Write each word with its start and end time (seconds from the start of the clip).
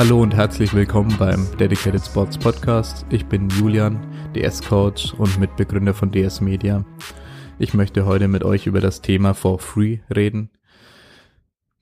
Hallo 0.00 0.22
und 0.22 0.34
herzlich 0.34 0.72
willkommen 0.72 1.14
beim 1.18 1.46
Dedicated 1.58 2.02
Sports 2.02 2.38
Podcast. 2.38 3.04
Ich 3.10 3.26
bin 3.26 3.50
Julian, 3.50 4.00
DS-Coach 4.34 5.12
und 5.12 5.38
Mitbegründer 5.38 5.92
von 5.92 6.10
DS 6.10 6.40
Media. 6.40 6.86
Ich 7.58 7.74
möchte 7.74 8.06
heute 8.06 8.26
mit 8.26 8.42
euch 8.42 8.66
über 8.66 8.80
das 8.80 9.02
Thema 9.02 9.34
For 9.34 9.58
Free 9.58 9.98
reden. 10.08 10.52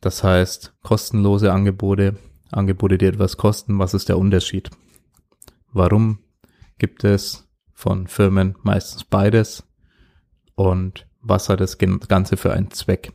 Das 0.01 0.25
heißt, 0.25 0.75
kostenlose 0.83 1.53
Angebote, 1.53 2.17
Angebote, 2.51 2.99
die 2.99 3.07
etwas 3.07 3.37
kosten. 3.37 3.79
Was 3.79 3.95
ist 3.95 4.09
der 4.09 4.19
Unterschied? 4.19 4.71
Warum 5.73 6.19
gibt 6.79 7.05
es 7.05 7.49
von 7.73 8.09
Firmen 8.09 8.57
meistens 8.65 9.05
beides? 9.05 9.68
Und 10.59 11.07
was 11.21 11.49
hat 11.49 11.61
das 11.61 11.79
Ganze 11.79 12.37
für 12.37 12.53
einen 12.53 12.71
Zweck? 12.71 13.13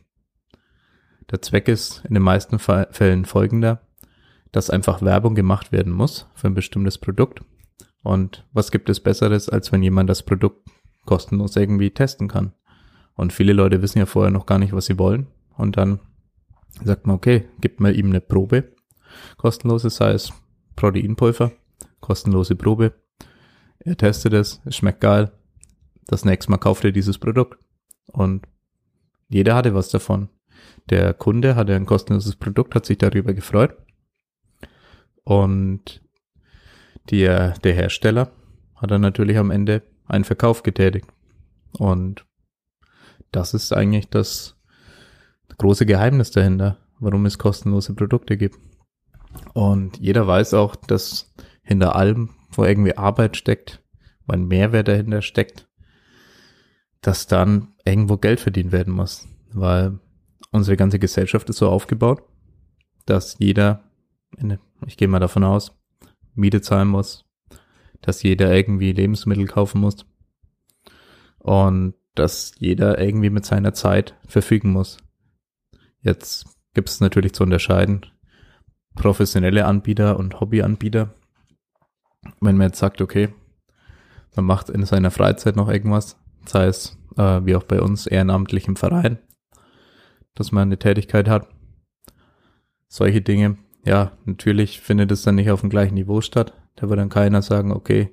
Der 1.30 1.42
Zweck 1.42 1.68
ist 1.68 2.02
in 2.06 2.14
den 2.14 2.22
meisten 2.22 2.58
Fällen 2.58 3.24
folgender 3.24 3.80
dass 4.54 4.70
einfach 4.70 5.02
Werbung 5.02 5.34
gemacht 5.34 5.72
werden 5.72 5.92
muss 5.92 6.28
für 6.36 6.46
ein 6.46 6.54
bestimmtes 6.54 6.98
Produkt. 6.98 7.42
Und 8.04 8.46
was 8.52 8.70
gibt 8.70 8.88
es 8.88 9.00
Besseres, 9.00 9.48
als 9.48 9.72
wenn 9.72 9.82
jemand 9.82 10.08
das 10.08 10.22
Produkt 10.22 10.68
kostenlos 11.06 11.56
irgendwie 11.56 11.90
testen 11.90 12.28
kann? 12.28 12.52
Und 13.16 13.32
viele 13.32 13.52
Leute 13.52 13.82
wissen 13.82 13.98
ja 13.98 14.06
vorher 14.06 14.30
noch 14.30 14.46
gar 14.46 14.60
nicht, 14.60 14.72
was 14.72 14.86
sie 14.86 14.96
wollen. 14.96 15.26
Und 15.56 15.76
dann 15.76 15.98
sagt 16.84 17.08
man, 17.08 17.16
okay, 17.16 17.48
gibt 17.60 17.80
man 17.80 17.94
ihm 17.94 18.10
eine 18.10 18.20
Probe. 18.20 18.72
Kostenlose, 19.38 19.90
sei 19.90 20.12
es 20.12 20.32
Proteinpulver, 20.76 21.50
kostenlose 22.00 22.54
Probe. 22.54 22.92
Er 23.80 23.96
testet 23.96 24.34
es, 24.34 24.60
es 24.64 24.76
schmeckt 24.76 25.00
geil. 25.00 25.32
Das 26.06 26.24
nächste 26.24 26.50
Mal 26.50 26.58
kauft 26.58 26.84
er 26.84 26.92
dieses 26.92 27.18
Produkt. 27.18 27.58
Und 28.06 28.46
jeder 29.28 29.54
hatte 29.54 29.74
was 29.74 29.88
davon. 29.88 30.28
Der 30.90 31.14
Kunde 31.14 31.56
hatte 31.56 31.74
ein 31.74 31.86
kostenloses 31.86 32.36
Produkt, 32.36 32.74
hat 32.74 32.86
sich 32.86 32.98
darüber 32.98 33.32
gefreut. 33.32 33.76
Und 35.24 36.02
der, 37.10 37.52
der 37.58 37.72
Hersteller 37.74 38.30
hat 38.76 38.90
dann 38.90 39.00
natürlich 39.00 39.38
am 39.38 39.50
Ende 39.50 39.82
einen 40.06 40.24
Verkauf 40.24 40.62
getätigt. 40.62 41.08
Und 41.78 42.26
das 43.32 43.54
ist 43.54 43.72
eigentlich 43.72 44.08
das 44.08 44.56
große 45.58 45.86
Geheimnis 45.86 46.30
dahinter, 46.30 46.78
warum 47.00 47.26
es 47.26 47.38
kostenlose 47.38 47.94
Produkte 47.94 48.36
gibt. 48.36 48.58
Und 49.52 49.98
jeder 49.98 50.26
weiß 50.26 50.54
auch, 50.54 50.76
dass 50.76 51.32
hinter 51.62 51.96
allem, 51.96 52.30
wo 52.50 52.64
irgendwie 52.64 52.96
Arbeit 52.96 53.36
steckt, 53.36 53.82
wo 54.26 54.34
ein 54.34 54.46
Mehrwert 54.46 54.88
dahinter 54.88 55.22
steckt, 55.22 55.68
dass 57.06 57.26
dann 57.26 57.68
irgendwo 57.84 58.16
Geld 58.16 58.40
verdient 58.40 58.72
werden 58.72 58.92
muss. 58.92 59.28
Weil 59.52 59.98
unsere 60.50 60.76
ganze 60.76 60.98
Gesellschaft 60.98 61.48
ist 61.48 61.58
so 61.58 61.68
aufgebaut, 61.68 62.22
dass 63.06 63.38
jeder 63.38 63.84
ich 64.86 64.96
gehe 64.96 65.08
mal 65.08 65.20
davon 65.20 65.44
aus, 65.44 65.72
Miete 66.34 66.60
zahlen 66.60 66.88
muss, 66.88 67.24
dass 68.00 68.22
jeder 68.22 68.54
irgendwie 68.54 68.92
Lebensmittel 68.92 69.46
kaufen 69.46 69.80
muss 69.80 70.06
und 71.38 71.94
dass 72.14 72.54
jeder 72.58 72.98
irgendwie 72.98 73.30
mit 73.30 73.44
seiner 73.44 73.74
Zeit 73.74 74.14
verfügen 74.26 74.70
muss. 74.70 74.98
Jetzt 76.00 76.46
gibt 76.74 76.88
es 76.88 77.00
natürlich 77.00 77.32
zu 77.34 77.42
unterscheiden 77.42 78.06
professionelle 78.94 79.64
Anbieter 79.64 80.18
und 80.18 80.38
Hobbyanbieter. 80.38 81.12
Wenn 82.40 82.56
man 82.56 82.68
jetzt 82.68 82.78
sagt, 82.78 83.00
okay, 83.00 83.34
man 84.36 84.44
macht 84.44 84.70
in 84.70 84.84
seiner 84.84 85.10
Freizeit 85.10 85.56
noch 85.56 85.68
irgendwas, 85.68 86.16
sei 86.46 86.66
es 86.66 86.98
äh, 87.16 87.40
wie 87.44 87.56
auch 87.56 87.64
bei 87.64 87.80
uns 87.80 88.06
ehrenamtlich 88.06 88.68
im 88.68 88.76
Verein, 88.76 89.18
dass 90.34 90.52
man 90.52 90.68
eine 90.68 90.78
Tätigkeit 90.78 91.28
hat. 91.28 91.48
Solche 92.88 93.22
Dinge 93.22 93.56
ja, 93.84 94.12
natürlich 94.24 94.80
findet 94.80 95.12
es 95.12 95.22
dann 95.22 95.34
nicht 95.34 95.50
auf 95.50 95.60
dem 95.60 95.70
gleichen 95.70 95.94
Niveau 95.94 96.20
statt. 96.20 96.54
Da 96.76 96.88
wird 96.88 96.98
dann 96.98 97.10
keiner 97.10 97.42
sagen, 97.42 97.70
okay, 97.70 98.10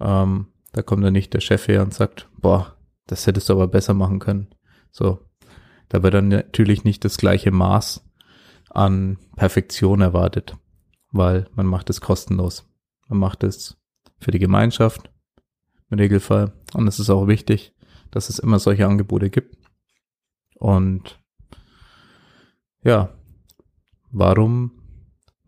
ähm, 0.00 0.48
da 0.72 0.82
kommt 0.82 1.04
dann 1.04 1.12
nicht 1.12 1.32
der 1.32 1.40
Chef 1.40 1.68
her 1.68 1.82
und 1.82 1.94
sagt, 1.94 2.28
boah, 2.38 2.76
das 3.06 3.26
hättest 3.26 3.48
du 3.48 3.54
aber 3.54 3.68
besser 3.68 3.94
machen 3.94 4.18
können. 4.18 4.48
So, 4.90 5.20
da 5.88 6.02
wird 6.02 6.14
dann 6.14 6.28
natürlich 6.28 6.84
nicht 6.84 7.04
das 7.04 7.18
gleiche 7.18 7.50
Maß 7.50 8.04
an 8.70 9.18
Perfektion 9.36 10.00
erwartet, 10.00 10.56
weil 11.12 11.48
man 11.54 11.66
macht 11.66 11.90
es 11.90 12.00
kostenlos. 12.00 12.68
Man 13.08 13.18
macht 13.18 13.44
es 13.44 13.78
für 14.20 14.30
die 14.30 14.38
Gemeinschaft 14.38 15.10
im 15.90 15.98
Regelfall. 15.98 16.52
Und 16.74 16.86
es 16.88 16.98
ist 16.98 17.10
auch 17.10 17.26
wichtig, 17.26 17.74
dass 18.10 18.28
es 18.28 18.38
immer 18.38 18.58
solche 18.58 18.86
Angebote 18.86 19.30
gibt. 19.30 19.56
Und 20.56 21.18
ja, 22.82 23.10
warum 24.10 24.80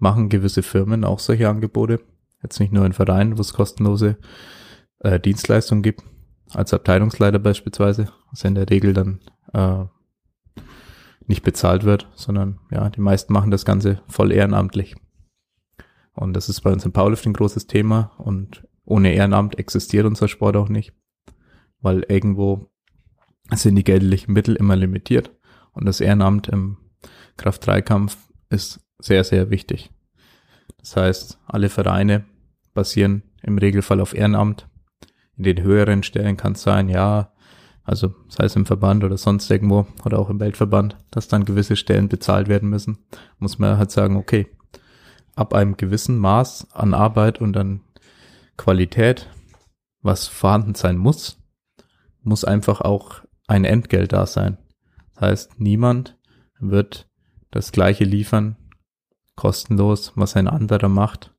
machen 0.02 0.28
gewisse 0.28 0.64
Firmen 0.64 1.04
auch 1.04 1.20
solche 1.20 1.48
Angebote. 1.48 2.00
Jetzt 2.42 2.58
nicht 2.58 2.72
nur 2.72 2.84
in 2.84 2.92
Vereinen, 2.92 3.38
wo 3.38 3.40
es 3.40 3.54
kostenlose 3.54 4.18
äh, 4.98 5.20
Dienstleistungen 5.20 5.82
gibt, 5.82 6.02
als 6.50 6.74
Abteilungsleiter 6.74 7.38
beispielsweise, 7.38 8.08
was 8.30 8.42
in 8.42 8.56
der 8.56 8.68
Regel 8.68 8.94
dann 8.94 9.20
äh, 9.54 9.84
nicht 11.28 11.44
bezahlt 11.44 11.84
wird, 11.84 12.08
sondern 12.16 12.58
ja, 12.72 12.90
die 12.90 13.00
meisten 13.00 13.32
machen 13.32 13.52
das 13.52 13.64
Ganze 13.64 14.02
voll 14.08 14.32
ehrenamtlich. 14.32 14.96
Und 16.14 16.34
das 16.34 16.48
ist 16.48 16.62
bei 16.62 16.72
uns 16.72 16.84
im 16.84 16.92
Powerlifting 16.92 17.30
ein 17.30 17.36
großes 17.36 17.68
Thema 17.68 18.10
und 18.18 18.66
ohne 18.84 19.14
Ehrenamt 19.14 19.58
existiert 19.58 20.06
unser 20.06 20.28
Sport 20.28 20.56
auch 20.56 20.68
nicht, 20.68 20.92
weil 21.80 22.04
irgendwo 22.08 22.70
sind 23.54 23.76
die 23.76 23.84
geldlichen 23.84 24.32
Mittel 24.32 24.56
immer 24.56 24.76
limitiert 24.76 25.30
und 25.72 25.84
das 25.86 26.00
Ehrenamt 26.00 26.48
im 26.48 26.78
Kraft-3-Kampf 27.36 28.16
ist 28.50 28.80
sehr, 28.98 29.24
sehr 29.24 29.50
wichtig. 29.50 29.90
Das 30.78 30.96
heißt, 30.96 31.38
alle 31.46 31.68
Vereine 31.68 32.24
basieren 32.74 33.22
im 33.42 33.58
Regelfall 33.58 34.00
auf 34.00 34.14
Ehrenamt. 34.14 34.68
In 35.36 35.44
den 35.44 35.62
höheren 35.62 36.02
Stellen 36.02 36.36
kann 36.36 36.52
es 36.52 36.62
sein, 36.62 36.88
ja, 36.88 37.32
also 37.84 38.14
sei 38.28 38.44
es 38.44 38.56
im 38.56 38.66
Verband 38.66 39.02
oder 39.02 39.16
sonst 39.16 39.50
irgendwo 39.50 39.86
oder 40.04 40.18
auch 40.18 40.30
im 40.30 40.40
Weltverband, 40.40 40.96
dass 41.10 41.28
dann 41.28 41.44
gewisse 41.44 41.76
Stellen 41.76 42.08
bezahlt 42.08 42.48
werden 42.48 42.68
müssen, 42.68 42.98
muss 43.38 43.58
man 43.58 43.76
halt 43.76 43.90
sagen, 43.90 44.16
okay, 44.16 44.46
ab 45.34 45.54
einem 45.54 45.76
gewissen 45.76 46.18
Maß 46.18 46.68
an 46.72 46.94
Arbeit 46.94 47.40
und 47.40 47.56
an 47.56 47.80
Qualität, 48.56 49.28
was 50.00 50.26
vorhanden 50.26 50.74
sein 50.74 50.96
muss, 50.96 51.38
muss 52.22 52.44
einfach 52.44 52.80
auch 52.80 53.22
ein 53.46 53.64
Entgelt 53.64 54.12
da 54.12 54.26
sein. 54.26 54.58
Das 55.14 55.22
heißt, 55.22 55.60
niemand 55.60 56.18
wird 56.58 57.08
das 57.50 57.72
gleiche 57.72 58.04
liefern 58.04 58.56
kostenlos, 59.36 60.12
was 60.14 60.36
ein 60.36 60.48
anderer 60.48 60.88
macht, 60.88 61.34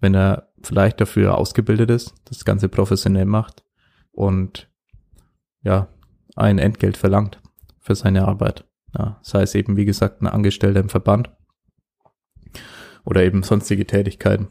wenn 0.00 0.14
er 0.14 0.52
vielleicht 0.62 1.00
dafür 1.00 1.38
ausgebildet 1.38 1.90
ist, 1.90 2.14
das 2.24 2.44
Ganze 2.44 2.68
professionell 2.68 3.24
macht 3.24 3.64
und 4.12 4.70
ja, 5.62 5.88
ein 6.36 6.58
Entgelt 6.58 6.96
verlangt 6.96 7.40
für 7.80 7.94
seine 7.94 8.26
Arbeit. 8.26 8.64
Ja, 8.96 9.18
sei 9.22 9.42
es 9.42 9.54
eben, 9.54 9.76
wie 9.76 9.84
gesagt, 9.84 10.20
ein 10.20 10.26
Angestellter 10.26 10.80
im 10.80 10.88
Verband 10.88 11.30
oder 13.04 13.22
eben 13.22 13.42
sonstige 13.42 13.86
Tätigkeiten, 13.86 14.48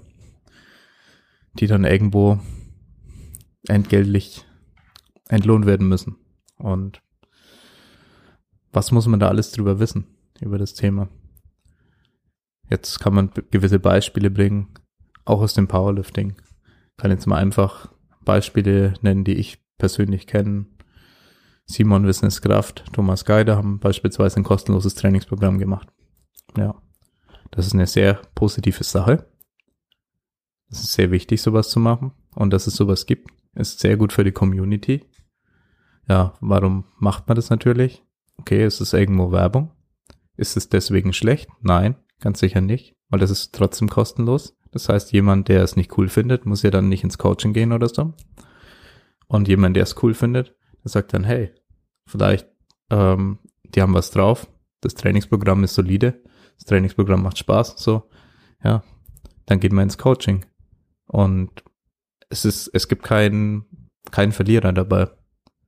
die 1.60 1.68
dann 1.68 1.84
irgendwo 1.84 2.40
entgeltlich 3.68 4.46
entlohnt 5.28 5.66
werden 5.66 5.88
müssen. 5.88 6.18
Und 6.58 7.02
was 8.72 8.92
muss 8.92 9.08
man 9.08 9.20
da 9.20 9.28
alles 9.28 9.52
drüber 9.52 9.80
wissen, 9.80 10.08
über 10.42 10.58
das 10.58 10.74
Thema? 10.74 11.10
Jetzt 12.70 13.00
kann 13.00 13.14
man 13.14 13.32
gewisse 13.52 13.80
Beispiele 13.80 14.30
bringen, 14.30 14.68
auch 15.26 15.42
aus 15.42 15.54
dem 15.54 15.68
Powerlifting. 15.68 16.36
Ich 16.92 16.98
kann 16.98 17.12
jetzt 17.12 17.26
mal 17.26 17.38
einfach 17.38 17.92
Beispiele 18.24 18.94
nennen, 19.02 19.24
die 19.24 19.36
ich 19.36 19.64
persönlich 19.78 20.28
kenne. 20.28 20.66
Simon 21.66 22.06
Wissenskraft, 22.06 22.86
Thomas 22.94 23.26
Geider 23.26 23.56
haben 23.56 23.80
beispielsweise 23.80 24.38
ein 24.38 24.44
kostenloses 24.44 24.96
Trainingsprogramm 24.96 25.58
gemacht. 25.58 25.88
Ja, 26.58 26.76
das 27.52 27.68
ist 27.68 27.74
eine 27.74 27.88
sehr 27.88 28.22
positive 28.36 28.84
Sache. 28.84 29.28
Es 30.70 30.82
ist 30.82 30.94
sehr 30.94 31.12
wichtig, 31.12 31.42
sowas 31.42 31.70
zu 31.70 31.80
machen. 31.80 32.12
Und 32.36 32.52
dass 32.52 32.68
es 32.68 32.76
sowas 32.76 33.06
gibt, 33.06 33.32
ist 33.56 33.80
sehr 33.80 33.98
gut 33.98 34.14
für 34.14 34.24
die 34.24 34.32
Community. 34.32 35.06
Ja, 36.08 36.34
warum 36.42 36.86
macht 36.98 37.28
man 37.28 37.36
das 37.36 37.50
natürlich? 37.50 38.04
Okay, 38.38 38.66
ist 38.66 38.80
es 38.80 38.94
irgendwo 38.94 39.32
Werbung? 39.32 39.72
Ist 40.38 40.58
es 40.58 40.70
deswegen 40.70 41.14
schlecht? 41.14 41.50
Nein, 41.62 41.96
Ganz 42.20 42.40
sicher 42.40 42.62
nicht, 42.62 42.96
weil 43.10 43.20
das 43.20 43.32
ist 43.32 43.56
trotzdem 43.56 43.90
kostenlos. 43.90 44.58
Das 44.72 44.90
heißt, 44.90 45.14
jemand, 45.14 45.48
der 45.48 45.64
es 45.64 45.76
nicht 45.76 45.98
cool 45.98 46.10
findet, 46.10 46.46
muss 46.46 46.64
ja 46.64 46.70
dann 46.70 46.90
nicht 46.90 47.04
ins 47.04 47.18
Coaching 47.18 47.54
gehen 47.54 47.72
oder 47.72 47.88
so. 47.88 48.14
Und 49.28 49.48
jemand, 49.48 49.76
der 49.76 49.84
es 49.84 49.96
cool 50.04 50.14
findet, 50.14 50.56
der 50.84 50.92
sagt 50.92 51.14
dann, 51.14 51.24
hey, 51.24 51.52
vielleicht, 52.06 52.48
ähm, 52.90 53.40
die 53.64 53.82
haben 53.82 53.94
was 53.94 54.12
drauf, 54.12 54.48
das 54.82 54.96
Trainingsprogramm 54.96 55.64
ist 55.64 55.76
solide, 55.76 56.22
das 56.58 56.66
Trainingsprogramm 56.66 57.24
macht 57.24 57.38
Spaß, 57.38 57.76
so, 57.78 58.10
ja, 58.64 58.84
dann 59.46 59.60
geht 59.60 59.72
man 59.72 59.84
ins 59.84 59.98
Coaching. 59.98 60.46
Und 61.10 61.64
es 62.30 62.46
ist, 62.46 62.70
es 62.74 62.88
gibt 62.88 63.04
keinen, 63.04 63.66
keinen 64.12 64.32
Verlierer 64.32 64.72
dabei. 64.72 65.10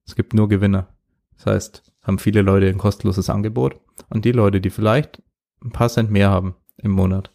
Es 0.06 0.16
gibt 0.16 0.34
nur 0.34 0.48
Gewinner. 0.48 0.96
Das 1.36 1.48
heißt, 1.48 1.94
haben 2.04 2.20
viele 2.20 2.44
Leute 2.44 2.68
ein 2.68 2.78
kostenloses 2.78 3.30
Angebot 3.30 3.80
und 4.10 4.24
die 4.24 4.32
Leute, 4.32 4.62
die 4.62 4.70
vielleicht 4.70 5.22
ein 5.64 5.72
paar 5.72 5.90
Cent 5.90 6.12
mehr 6.12 6.30
haben 6.30 6.56
im 6.78 6.92
Monat, 6.92 7.32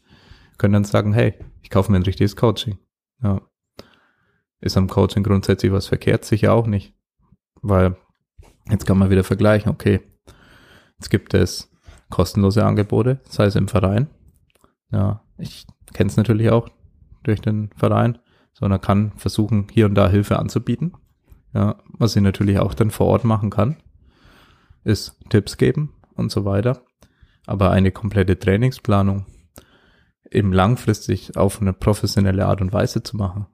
können 0.57 0.75
dann 0.75 0.85
sagen, 0.85 1.13
hey, 1.13 1.35
ich 1.63 1.71
kaufe 1.71 1.91
mir 1.91 1.99
ein 1.99 2.05
richtiges 2.05 2.37
Coaching. 2.37 2.79
Ja. 3.23 3.41
Ist 4.61 4.77
am 4.77 4.89
Coaching 4.89 5.25
grundsätzlich 5.25 5.73
was 5.73 5.87
verkehrt? 5.87 6.25
Sicher 6.25 6.53
auch 6.53 6.67
nicht. 6.67 6.95
Weil 7.61 7.97
jetzt 8.71 8.87
kann 8.87 8.99
man 8.99 9.11
wieder 9.11 9.25
vergleichen, 9.25 9.71
okay, 9.71 10.01
jetzt 10.99 11.11
gibt 11.11 11.35
es 11.35 11.73
kostenlose 12.09 12.65
Angebote, 12.65 13.21
sei 13.29 13.47
es 13.47 13.57
im 13.57 13.69
Verein. 13.69 14.09
Ja, 14.93 15.25
ich 15.39 15.67
kenne 15.93 16.09
es 16.09 16.17
natürlich 16.17 16.51
auch 16.51 16.69
durch 17.27 17.41
den 17.41 17.71
Verein, 17.77 18.19
sondern 18.53 18.81
kann 18.81 19.13
versuchen, 19.17 19.67
hier 19.71 19.87
und 19.87 19.95
da 19.95 20.09
Hilfe 20.09 20.39
anzubieten. 20.39 20.93
Ja, 21.55 21.77
was 21.89 22.17
ich 22.17 22.23
natürlich 22.23 22.59
auch 22.59 22.75
dann 22.75 22.91
vor 22.91 23.07
Ort 23.07 23.25
machen 23.25 23.51
kann, 23.51 23.77
ist 24.85 25.19
Tipps 25.31 25.57
geben 25.57 25.95
und 26.15 26.31
so 26.31 26.45
weiter. 26.45 26.83
Aber 27.47 27.71
eine 27.71 27.93
komplette 27.93 28.39
Trainingsplanung 28.39 29.27
eben 30.31 30.53
langfristig 30.53 31.37
auf 31.37 31.61
eine 31.61 31.73
professionelle 31.73 32.47
Art 32.47 32.61
und 32.61 32.73
Weise 32.73 33.03
zu 33.03 33.17
machen, 33.17 33.47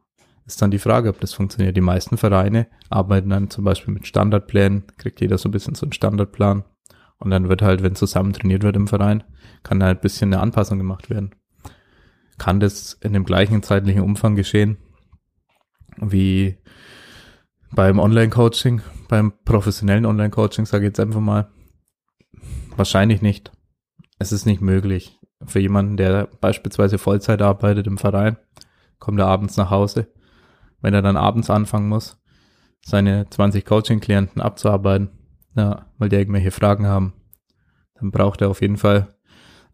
ist 0.46 0.60
dann 0.62 0.70
die 0.70 0.78
Frage, 0.78 1.10
ob 1.10 1.20
das 1.20 1.34
funktioniert. 1.34 1.76
Die 1.76 1.82
meisten 1.82 2.16
Vereine 2.16 2.66
arbeiten 2.90 3.30
dann 3.30 3.50
zum 3.50 3.64
Beispiel 3.64 3.94
mit 3.94 4.06
Standardplänen, 4.06 4.84
kriegt 4.96 5.20
jeder 5.20 5.38
so 5.38 5.48
ein 5.48 5.52
bisschen 5.52 5.74
so 5.74 5.86
einen 5.86 5.92
Standardplan. 5.92 6.64
Und 7.18 7.30
dann 7.30 7.48
wird 7.48 7.62
halt, 7.62 7.82
wenn 7.82 7.94
zusammen 7.94 8.32
trainiert 8.32 8.64
wird 8.64 8.74
im 8.74 8.88
Verein, 8.88 9.22
kann 9.62 9.78
da 9.78 9.86
ein 9.86 10.00
bisschen 10.00 10.32
eine 10.32 10.42
Anpassung 10.42 10.78
gemacht 10.78 11.08
werden. 11.08 11.34
Kann 12.42 12.58
das 12.58 12.94
in 12.94 13.12
dem 13.12 13.22
gleichen 13.22 13.62
zeitlichen 13.62 14.02
Umfang 14.02 14.34
geschehen 14.34 14.76
wie 15.98 16.58
beim 17.70 18.00
Online-Coaching, 18.00 18.82
beim 19.06 19.32
professionellen 19.44 20.04
Online-Coaching, 20.04 20.66
sage 20.66 20.86
ich 20.86 20.88
jetzt 20.88 20.98
einfach 20.98 21.20
mal, 21.20 21.52
wahrscheinlich 22.74 23.22
nicht. 23.22 23.52
Es 24.18 24.32
ist 24.32 24.44
nicht 24.44 24.60
möglich. 24.60 25.20
Für 25.46 25.60
jemanden, 25.60 25.96
der 25.96 26.26
beispielsweise 26.40 26.98
Vollzeit 26.98 27.40
arbeitet 27.40 27.86
im 27.86 27.96
Verein, 27.96 28.36
kommt 28.98 29.20
er 29.20 29.28
abends 29.28 29.56
nach 29.56 29.70
Hause. 29.70 30.12
Wenn 30.80 30.94
er 30.94 31.02
dann 31.02 31.16
abends 31.16 31.48
anfangen 31.48 31.88
muss, 31.88 32.20
seine 32.84 33.30
20 33.30 33.64
Coaching-Klienten 33.64 34.42
abzuarbeiten, 34.42 35.10
ja, 35.54 35.86
weil 35.96 36.08
die 36.08 36.16
irgendwelche 36.16 36.50
Fragen 36.50 36.86
haben, 36.86 37.12
dann 37.94 38.10
braucht 38.10 38.40
er 38.40 38.50
auf 38.50 38.62
jeden 38.62 38.78
Fall 38.78 39.14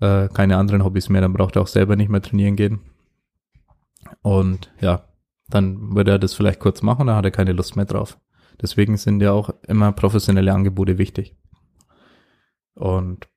äh, 0.00 0.29
keine 0.29 0.56
anderen 0.56 0.85
Hobbys 0.85 1.09
mehr, 1.09 1.21
dann 1.21 1.33
braucht 1.33 1.56
er 1.56 1.62
auch 1.62 1.69
selber 1.69 1.97
nicht 1.97 2.09
mehr 2.09 2.23
trainieren 2.23 2.56
gehen. 2.56 2.81
Und 4.23 4.73
ja, 4.81 5.05
dann 5.49 5.95
würde 5.95 6.12
er 6.12 6.19
das 6.19 6.35
vielleicht 6.35 6.61
kurz 6.61 6.83
machen, 6.83 7.06
dann 7.06 7.17
hat 7.17 7.25
er 7.25 7.31
keine 7.31 7.53
Lust 7.53 7.77
mehr 7.77 7.85
drauf. 7.85 8.19
Deswegen 8.61 8.97
sind 8.97 9.23
ja 9.23 9.33
auch 9.33 9.50
immer 9.67 9.93
professionelle 9.93 10.53
Angebote 10.53 10.99
wichtig. 10.99 11.37
Und 12.75 13.29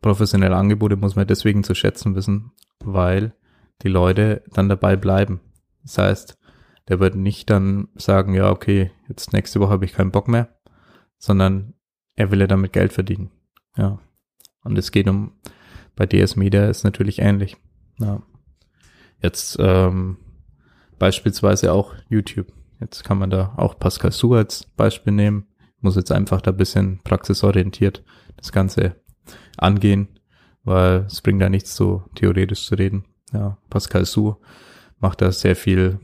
professionelle 0.00 0.56
Angebote 0.56 0.96
muss 0.96 1.16
man 1.16 1.26
deswegen 1.26 1.64
zu 1.64 1.74
schätzen 1.74 2.14
wissen, 2.14 2.52
weil 2.84 3.34
die 3.82 3.88
Leute 3.88 4.42
dann 4.52 4.68
dabei 4.68 4.96
bleiben. 4.96 5.40
Das 5.82 5.98
heißt, 5.98 6.38
der 6.88 7.00
wird 7.00 7.14
nicht 7.14 7.50
dann 7.50 7.88
sagen, 7.94 8.34
ja, 8.34 8.50
okay, 8.50 8.90
jetzt 9.08 9.32
nächste 9.32 9.60
Woche 9.60 9.72
habe 9.72 9.84
ich 9.84 9.92
keinen 9.92 10.10
Bock 10.10 10.28
mehr, 10.28 10.48
sondern 11.18 11.74
er 12.14 12.30
will 12.30 12.40
ja 12.40 12.46
damit 12.46 12.72
Geld 12.72 12.92
verdienen. 12.92 13.30
Ja. 13.76 13.98
Und 14.64 14.76
es 14.76 14.90
geht 14.90 15.08
um, 15.08 15.32
bei 15.98 16.06
DS 16.06 16.36
Media 16.36 16.66
ist 16.68 16.84
natürlich 16.84 17.18
ähnlich. 17.18 17.56
Ja. 17.98 18.22
Jetzt 19.20 19.56
ähm, 19.58 20.16
beispielsweise 21.00 21.72
auch 21.72 21.92
YouTube. 22.08 22.52
Jetzt 22.80 23.02
kann 23.02 23.18
man 23.18 23.30
da 23.30 23.52
auch 23.56 23.76
Pascal 23.80 24.12
Su 24.12 24.34
als 24.34 24.64
Beispiel 24.76 25.12
nehmen. 25.12 25.48
Muss 25.80 25.96
jetzt 25.96 26.12
einfach 26.12 26.40
da 26.40 26.52
bisschen 26.52 27.00
praxisorientiert 27.02 28.04
das 28.36 28.52
Ganze 28.52 28.94
angehen, 29.56 30.20
weil 30.62 31.04
es 31.08 31.20
bringt 31.20 31.42
da 31.42 31.48
nichts 31.48 31.74
so 31.74 32.04
theoretisch 32.14 32.66
zu 32.66 32.76
reden. 32.76 33.04
Ja, 33.32 33.58
Pascal 33.68 34.04
Su 34.04 34.36
macht 35.00 35.20
da 35.20 35.32
sehr 35.32 35.56
viel 35.56 35.98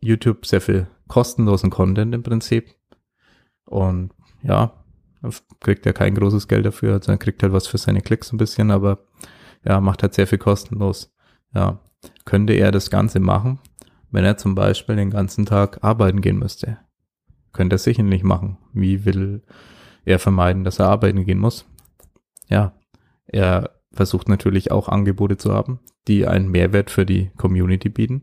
YouTube, 0.00 0.44
sehr 0.44 0.60
viel 0.60 0.88
kostenlosen 1.06 1.70
Content 1.70 2.12
im 2.16 2.24
Prinzip. 2.24 2.74
Und 3.64 4.10
ja, 4.42 4.72
kriegt 5.60 5.86
er 5.86 5.92
kein 5.92 6.14
großes 6.14 6.48
Geld 6.48 6.66
dafür, 6.66 6.94
also 6.94 7.12
er 7.12 7.18
kriegt 7.18 7.42
halt 7.42 7.52
was 7.52 7.66
für 7.66 7.78
seine 7.78 8.00
Klicks 8.00 8.32
ein 8.32 8.38
bisschen, 8.38 8.70
aber 8.70 9.06
ja, 9.64 9.80
macht 9.80 10.02
halt 10.02 10.14
sehr 10.14 10.26
viel 10.26 10.38
kostenlos. 10.38 11.12
Ja, 11.54 11.80
könnte 12.24 12.52
er 12.52 12.72
das 12.72 12.90
Ganze 12.90 13.20
machen, 13.20 13.58
wenn 14.10 14.24
er 14.24 14.36
zum 14.36 14.54
Beispiel 14.54 14.96
den 14.96 15.10
ganzen 15.10 15.46
Tag 15.46 15.82
arbeiten 15.82 16.20
gehen 16.20 16.38
müsste? 16.38 16.78
Könnte 17.52 17.76
er 17.76 17.78
sicher 17.78 18.02
nicht 18.02 18.24
machen. 18.24 18.58
Wie 18.72 19.04
will 19.04 19.42
er 20.04 20.18
vermeiden, 20.18 20.64
dass 20.64 20.78
er 20.78 20.88
arbeiten 20.88 21.24
gehen 21.24 21.38
muss? 21.38 21.64
Ja, 22.48 22.74
er 23.26 23.70
versucht 23.92 24.28
natürlich 24.28 24.70
auch 24.70 24.88
Angebote 24.88 25.36
zu 25.36 25.52
haben, 25.52 25.80
die 26.06 26.26
einen 26.26 26.50
Mehrwert 26.50 26.90
für 26.90 27.06
die 27.06 27.30
Community 27.36 27.88
bieten. 27.88 28.22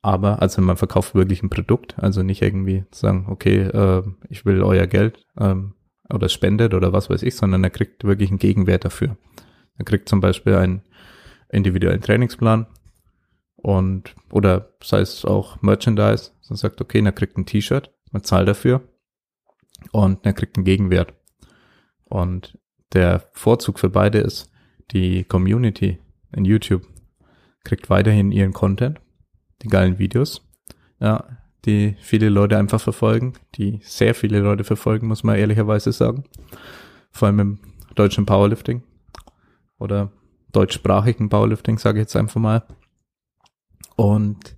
Aber, 0.00 0.42
also 0.42 0.62
man 0.62 0.76
verkauft 0.76 1.14
wirklich 1.14 1.42
ein 1.42 1.50
Produkt, 1.50 1.98
also 1.98 2.22
nicht 2.22 2.42
irgendwie 2.42 2.84
sagen, 2.90 3.26
okay, 3.28 3.60
äh, 3.60 4.02
ich 4.28 4.44
will 4.44 4.62
euer 4.62 4.86
Geld 4.86 5.24
ähm, 5.38 5.74
oder 6.10 6.28
spendet 6.28 6.74
oder 6.74 6.92
was 6.92 7.10
weiß 7.10 7.22
ich, 7.22 7.36
sondern 7.36 7.64
er 7.64 7.70
kriegt 7.70 8.04
wirklich 8.04 8.30
einen 8.30 8.38
Gegenwert 8.38 8.84
dafür. 8.84 9.16
Er 9.78 9.84
kriegt 9.84 10.08
zum 10.08 10.20
Beispiel 10.20 10.54
einen 10.54 10.82
individuellen 11.48 12.00
Trainingsplan 12.00 12.66
und 13.56 14.14
oder 14.30 14.74
sei 14.82 15.00
es 15.00 15.24
auch 15.24 15.62
Merchandise, 15.62 16.32
so 16.40 16.54
sagt, 16.54 16.80
okay, 16.80 17.00
er 17.04 17.12
kriegt 17.12 17.36
ein 17.38 17.46
T-Shirt, 17.46 17.90
man 18.10 18.24
zahlt 18.24 18.48
dafür 18.48 18.82
und 19.92 20.24
er 20.26 20.32
kriegt 20.32 20.56
einen 20.56 20.64
Gegenwert. 20.64 21.14
Und 22.04 22.58
der 22.92 23.28
Vorzug 23.32 23.78
für 23.78 23.88
beide 23.88 24.18
ist, 24.18 24.50
die 24.90 25.24
Community 25.24 25.98
in 26.32 26.44
YouTube 26.44 26.86
kriegt 27.64 27.88
weiterhin 27.88 28.32
ihren 28.32 28.52
Content, 28.52 29.00
die 29.62 29.68
geilen 29.68 29.98
Videos, 29.98 30.46
ja, 31.00 31.41
die 31.64 31.96
viele 32.00 32.28
Leute 32.28 32.58
einfach 32.58 32.80
verfolgen, 32.80 33.34
die 33.54 33.80
sehr 33.82 34.14
viele 34.14 34.40
Leute 34.40 34.64
verfolgen, 34.64 35.06
muss 35.06 35.22
man 35.22 35.36
ehrlicherweise 35.36 35.92
sagen. 35.92 36.24
Vor 37.10 37.26
allem 37.26 37.40
im 37.40 37.58
deutschen 37.94 38.26
Powerlifting 38.26 38.82
oder 39.78 40.10
deutschsprachigen 40.52 41.28
Powerlifting, 41.28 41.78
sage 41.78 41.98
ich 41.98 42.02
jetzt 42.02 42.16
einfach 42.16 42.40
mal. 42.40 42.66
Und 43.96 44.56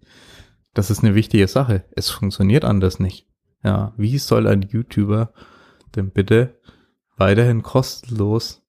das 0.72 0.90
ist 0.90 1.04
eine 1.04 1.14
wichtige 1.14 1.46
Sache. 1.48 1.84
Es 1.94 2.10
funktioniert 2.10 2.64
anders 2.64 2.98
nicht. 2.98 3.28
Ja, 3.62 3.92
wie 3.96 4.18
soll 4.18 4.46
ein 4.46 4.62
YouTuber 4.62 5.32
denn 5.94 6.10
bitte 6.10 6.60
weiterhin 7.16 7.62
kostenlos 7.62 8.62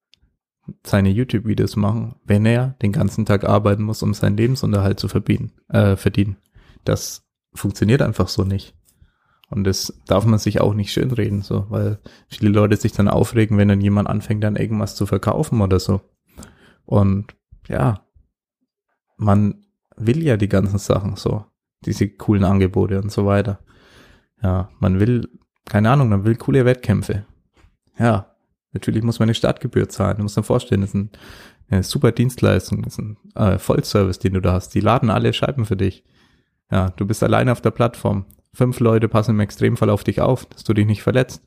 seine 0.83 1.09
YouTube-Videos 1.09 1.75
machen, 1.75 2.15
wenn 2.23 2.45
er 2.45 2.75
den 2.81 2.91
ganzen 2.91 3.25
Tag 3.25 3.43
arbeiten 3.43 3.83
muss, 3.83 4.01
um 4.01 4.13
seinen 4.13 4.37
Lebensunterhalt 4.37 4.99
zu 4.99 5.07
verbieten, 5.07 5.51
äh, 5.69 5.95
verdienen. 5.95 6.37
Das 6.85 7.24
funktioniert 7.55 8.01
einfach 8.01 8.27
so 8.27 8.43
nicht. 8.43 8.75
Und 9.49 9.63
das 9.63 10.01
darf 10.07 10.25
man 10.25 10.39
sich 10.39 10.59
auch 10.59 10.73
nicht 10.73 10.91
schönreden, 10.91 11.41
so, 11.41 11.65
weil 11.69 11.99
viele 12.27 12.49
Leute 12.49 12.77
sich 12.77 12.93
dann 12.93 13.07
aufregen, 13.07 13.57
wenn 13.57 13.67
dann 13.67 13.81
jemand 13.81 14.09
anfängt, 14.09 14.43
dann 14.43 14.55
irgendwas 14.55 14.95
zu 14.95 15.05
verkaufen 15.05 15.61
oder 15.61 15.79
so. 15.79 16.01
Und 16.85 17.35
ja, 17.67 18.05
man 19.17 19.65
will 19.97 20.23
ja 20.23 20.37
die 20.37 20.49
ganzen 20.49 20.77
Sachen 20.77 21.15
so, 21.15 21.45
diese 21.85 22.09
coolen 22.09 22.43
Angebote 22.43 23.01
und 23.01 23.11
so 23.11 23.25
weiter. 23.25 23.59
Ja, 24.41 24.69
man 24.79 24.99
will, 24.99 25.29
keine 25.65 25.91
Ahnung, 25.91 26.09
man 26.09 26.25
will 26.25 26.35
coole 26.35 26.65
Wettkämpfe. 26.65 27.25
Ja, 27.97 28.35
natürlich 28.73 29.03
muss 29.03 29.19
man 29.19 29.27
eine 29.27 29.35
Startgebühr 29.35 29.89
zahlen. 29.89 30.17
Du 30.17 30.23
musst 30.23 30.37
dir 30.37 30.43
vorstellen, 30.43 30.81
das 30.81 30.89
ist 30.89 30.95
ein, 30.95 31.09
eine 31.69 31.83
super 31.83 32.11
Dienstleistung, 32.11 32.81
das 32.81 32.93
ist 32.93 32.99
ein 32.99 33.17
äh, 33.35 33.57
Vollservice, 33.57 34.19
den 34.19 34.33
du 34.33 34.41
da 34.41 34.53
hast. 34.53 34.69
Die 34.69 34.81
laden 34.81 35.09
alle 35.09 35.33
Scheiben 35.33 35.65
für 35.65 35.77
dich. 35.77 36.03
Ja, 36.71 36.89
du 36.91 37.05
bist 37.05 37.23
alleine 37.23 37.51
auf 37.51 37.61
der 37.61 37.71
Plattform. 37.71 38.25
Fünf 38.53 38.79
Leute 38.79 39.07
passen 39.07 39.31
im 39.31 39.39
Extremfall 39.39 39.89
auf 39.89 40.03
dich 40.03 40.21
auf, 40.21 40.45
dass 40.45 40.63
du 40.63 40.73
dich 40.73 40.85
nicht 40.85 41.03
verletzt. 41.03 41.43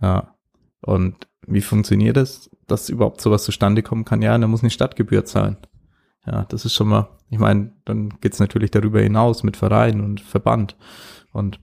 Ja. 0.00 0.34
Und 0.82 1.28
wie 1.46 1.60
funktioniert 1.60 2.16
das, 2.16 2.50
dass 2.66 2.88
überhaupt 2.88 3.20
sowas 3.20 3.44
zustande 3.44 3.82
kommen 3.82 4.04
kann? 4.04 4.22
Ja, 4.22 4.36
da 4.36 4.46
muss 4.46 4.62
eine 4.62 4.70
Stadtgebühr 4.70 5.24
zahlen. 5.24 5.56
Ja, 6.26 6.44
das 6.44 6.64
ist 6.64 6.74
schon 6.74 6.88
mal, 6.88 7.08
ich 7.28 7.38
meine, 7.38 7.72
dann 7.84 8.10
geht's 8.20 8.38
natürlich 8.38 8.70
darüber 8.70 9.00
hinaus 9.00 9.42
mit 9.42 9.56
Verein 9.56 10.00
und 10.00 10.20
Verband. 10.20 10.76
Und 11.32 11.60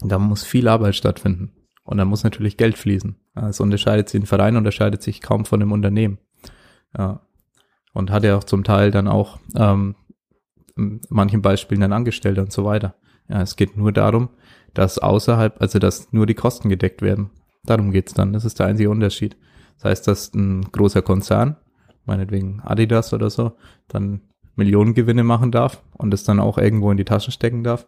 da 0.00 0.18
muss 0.18 0.44
viel 0.44 0.68
Arbeit 0.68 0.94
stattfinden. 0.94 1.52
Und 1.84 1.96
da 1.96 2.04
muss 2.04 2.22
natürlich 2.22 2.58
Geld 2.58 2.76
fließen. 2.76 3.16
Es 3.34 3.60
unterscheidet 3.60 4.08
sich, 4.08 4.22
ein 4.22 4.26
Verein 4.26 4.56
unterscheidet 4.56 5.02
sich 5.02 5.20
kaum 5.20 5.46
von 5.46 5.62
einem 5.62 5.72
Unternehmen. 5.72 6.18
Ja. 6.96 7.22
Und 7.94 8.10
hat 8.10 8.24
ja 8.24 8.36
auch 8.36 8.44
zum 8.44 8.62
Teil 8.62 8.90
dann 8.90 9.08
auch 9.08 9.38
ähm, 9.56 9.96
manchen 11.08 11.42
Beispielen 11.42 11.80
dann 11.80 11.92
Angestellte 11.92 12.40
und 12.40 12.52
so 12.52 12.64
weiter. 12.64 12.94
Ja, 13.28 13.42
es 13.42 13.56
geht 13.56 13.76
nur 13.76 13.92
darum, 13.92 14.30
dass 14.74 14.98
außerhalb, 14.98 15.60
also 15.60 15.78
dass 15.78 16.12
nur 16.12 16.26
die 16.26 16.34
Kosten 16.34 16.68
gedeckt 16.68 17.02
werden. 17.02 17.30
Darum 17.64 17.90
geht's 17.90 18.14
dann. 18.14 18.32
Das 18.32 18.44
ist 18.44 18.58
der 18.58 18.66
einzige 18.66 18.90
Unterschied. 18.90 19.36
Das 19.76 19.84
heißt, 19.84 20.08
dass 20.08 20.32
ein 20.34 20.62
großer 20.72 21.02
Konzern, 21.02 21.56
meinetwegen 22.06 22.60
Adidas 22.62 23.12
oder 23.12 23.30
so, 23.30 23.52
dann 23.88 24.22
Millionengewinne 24.56 25.24
machen 25.24 25.52
darf 25.52 25.82
und 25.92 26.12
es 26.14 26.24
dann 26.24 26.40
auch 26.40 26.58
irgendwo 26.58 26.90
in 26.90 26.96
die 26.96 27.04
Taschen 27.04 27.32
stecken 27.32 27.62
darf. 27.62 27.86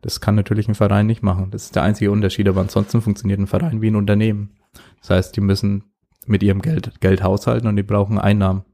Das 0.00 0.20
kann 0.20 0.34
natürlich 0.34 0.68
ein 0.68 0.74
Verein 0.74 1.06
nicht 1.06 1.22
machen. 1.22 1.50
Das 1.52 1.64
ist 1.64 1.76
der 1.76 1.84
einzige 1.84 2.10
Unterschied, 2.10 2.48
aber 2.48 2.60
ansonsten 2.60 3.02
funktioniert 3.02 3.38
ein 3.38 3.46
Verein 3.46 3.80
wie 3.82 3.88
ein 3.88 3.96
Unternehmen. 3.96 4.50
Das 5.00 5.10
heißt, 5.10 5.36
die 5.36 5.40
müssen 5.40 5.84
mit 6.26 6.42
ihrem 6.42 6.60
Geld, 6.60 7.00
Geld 7.00 7.22
haushalten 7.22 7.68
und 7.68 7.76
die 7.76 7.82
brauchen 7.82 8.18
Einnahmen. 8.18 8.64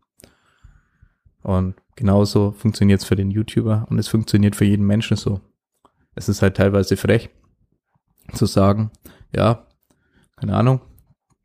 Und 1.43 1.75
genauso 1.99 2.53
funktioniert 2.53 3.01
es 3.01 3.07
für 3.07 3.17
den 3.17 3.33
YouTuber 3.33 3.85
und 3.91 3.99
es 3.99 4.07
funktioniert 4.07 4.55
für 4.55 4.65
jeden 4.65 4.87
Menschen 4.87 5.17
so. 5.17 5.41
Es 6.15 6.29
ist 6.29 6.43
halt 6.43 6.57
teilweise 6.57 6.97
frech 6.97 7.29
zu 8.33 8.47
sagen, 8.47 8.93
ja, 9.35 9.67
keine 10.37 10.55
Ahnung, 10.55 10.81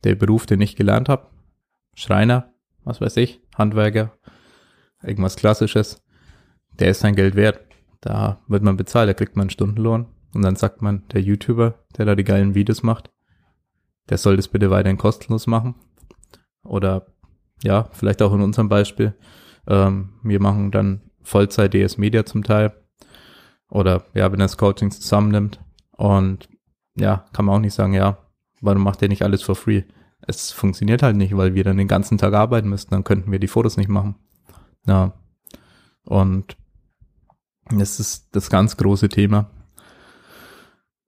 der 0.03 0.13
Beruf, 0.13 0.45
den 0.45 0.62
ich 0.62 0.75
gelernt 0.75 1.10
habe, 1.10 1.27
Schreiner, 1.95 2.53
was 2.83 3.01
weiß 3.01 3.17
ich, 3.17 3.41
Handwerker, 3.55 4.15
irgendwas 5.01 5.38
Klassisches, 5.38 6.03
der 6.79 6.89
ist 6.91 7.00
sein 7.00 7.15
Geld 7.15 7.36
wert. 7.36 7.60
Da 8.01 8.39
wird 8.48 8.62
man 8.62 8.77
bezahlt, 8.77 9.10
da 9.10 9.15
kriegt 9.15 9.36
man 9.36 9.45
einen 9.45 9.50
Stundenlohn 9.50 10.05
und 10.36 10.43
dann 10.43 10.55
sagt 10.55 10.83
man, 10.83 11.07
der 11.07 11.22
YouTuber, 11.22 11.83
der 11.98 12.05
da 12.05 12.13
die 12.13 12.24
geilen 12.24 12.53
Videos 12.53 12.83
macht, 12.83 13.10
der 14.10 14.19
soll 14.19 14.36
das 14.36 14.50
bitte 14.50 14.69
weiterhin 14.69 14.98
kostenlos 15.00 15.48
machen. 15.48 15.74
Oder 16.63 17.07
ja, 17.63 17.89
vielleicht 17.93 18.22
auch 18.22 18.33
in 18.33 18.41
unserem 18.41 18.69
Beispiel, 18.69 19.15
ähm, 19.67 20.13
wir 20.24 20.41
machen 20.41 20.72
dann 20.72 21.01
Vollzeit 21.22 21.74
DS 21.74 21.98
Media 21.98 22.25
zum 22.25 22.43
Teil. 22.43 22.74
Oder 23.70 24.05
ja, 24.13 24.32
wenn 24.32 24.39
er 24.39 24.46
das 24.46 24.58
Coaching 24.58 24.91
zusammennimmt. 24.91 25.60
Und 25.91 26.50
ja, 26.96 27.25
kann 27.34 27.46
man 27.46 27.55
auch 27.55 27.60
nicht 27.60 27.74
sagen, 27.74 27.93
ja, 27.93 28.17
warum 28.62 28.84
macht 28.84 29.01
er 29.01 29.08
nicht 29.08 29.24
alles 29.24 29.41
for 29.41 29.55
free? 29.55 29.84
Es 30.25 30.51
funktioniert 30.51 31.03
halt 31.03 31.17
nicht, 31.17 31.36
weil 31.36 31.53
wir 31.55 31.63
dann 31.63 31.77
den 31.77 31.88
ganzen 31.88 32.17
Tag 32.17 32.34
arbeiten 32.34 32.70
müssten, 32.70 32.91
dann 32.91 33.03
könnten 33.03 33.32
wir 33.32 33.39
die 33.39 33.48
Fotos 33.48 33.77
nicht 33.77 33.89
machen. 33.89 34.15
Ja. 34.86 35.13
Und 36.05 36.58
das 37.70 38.00
ist 38.00 38.36
das 38.36 38.50
ganz 38.50 38.77
große 38.77 39.10
Thema, 39.10 39.50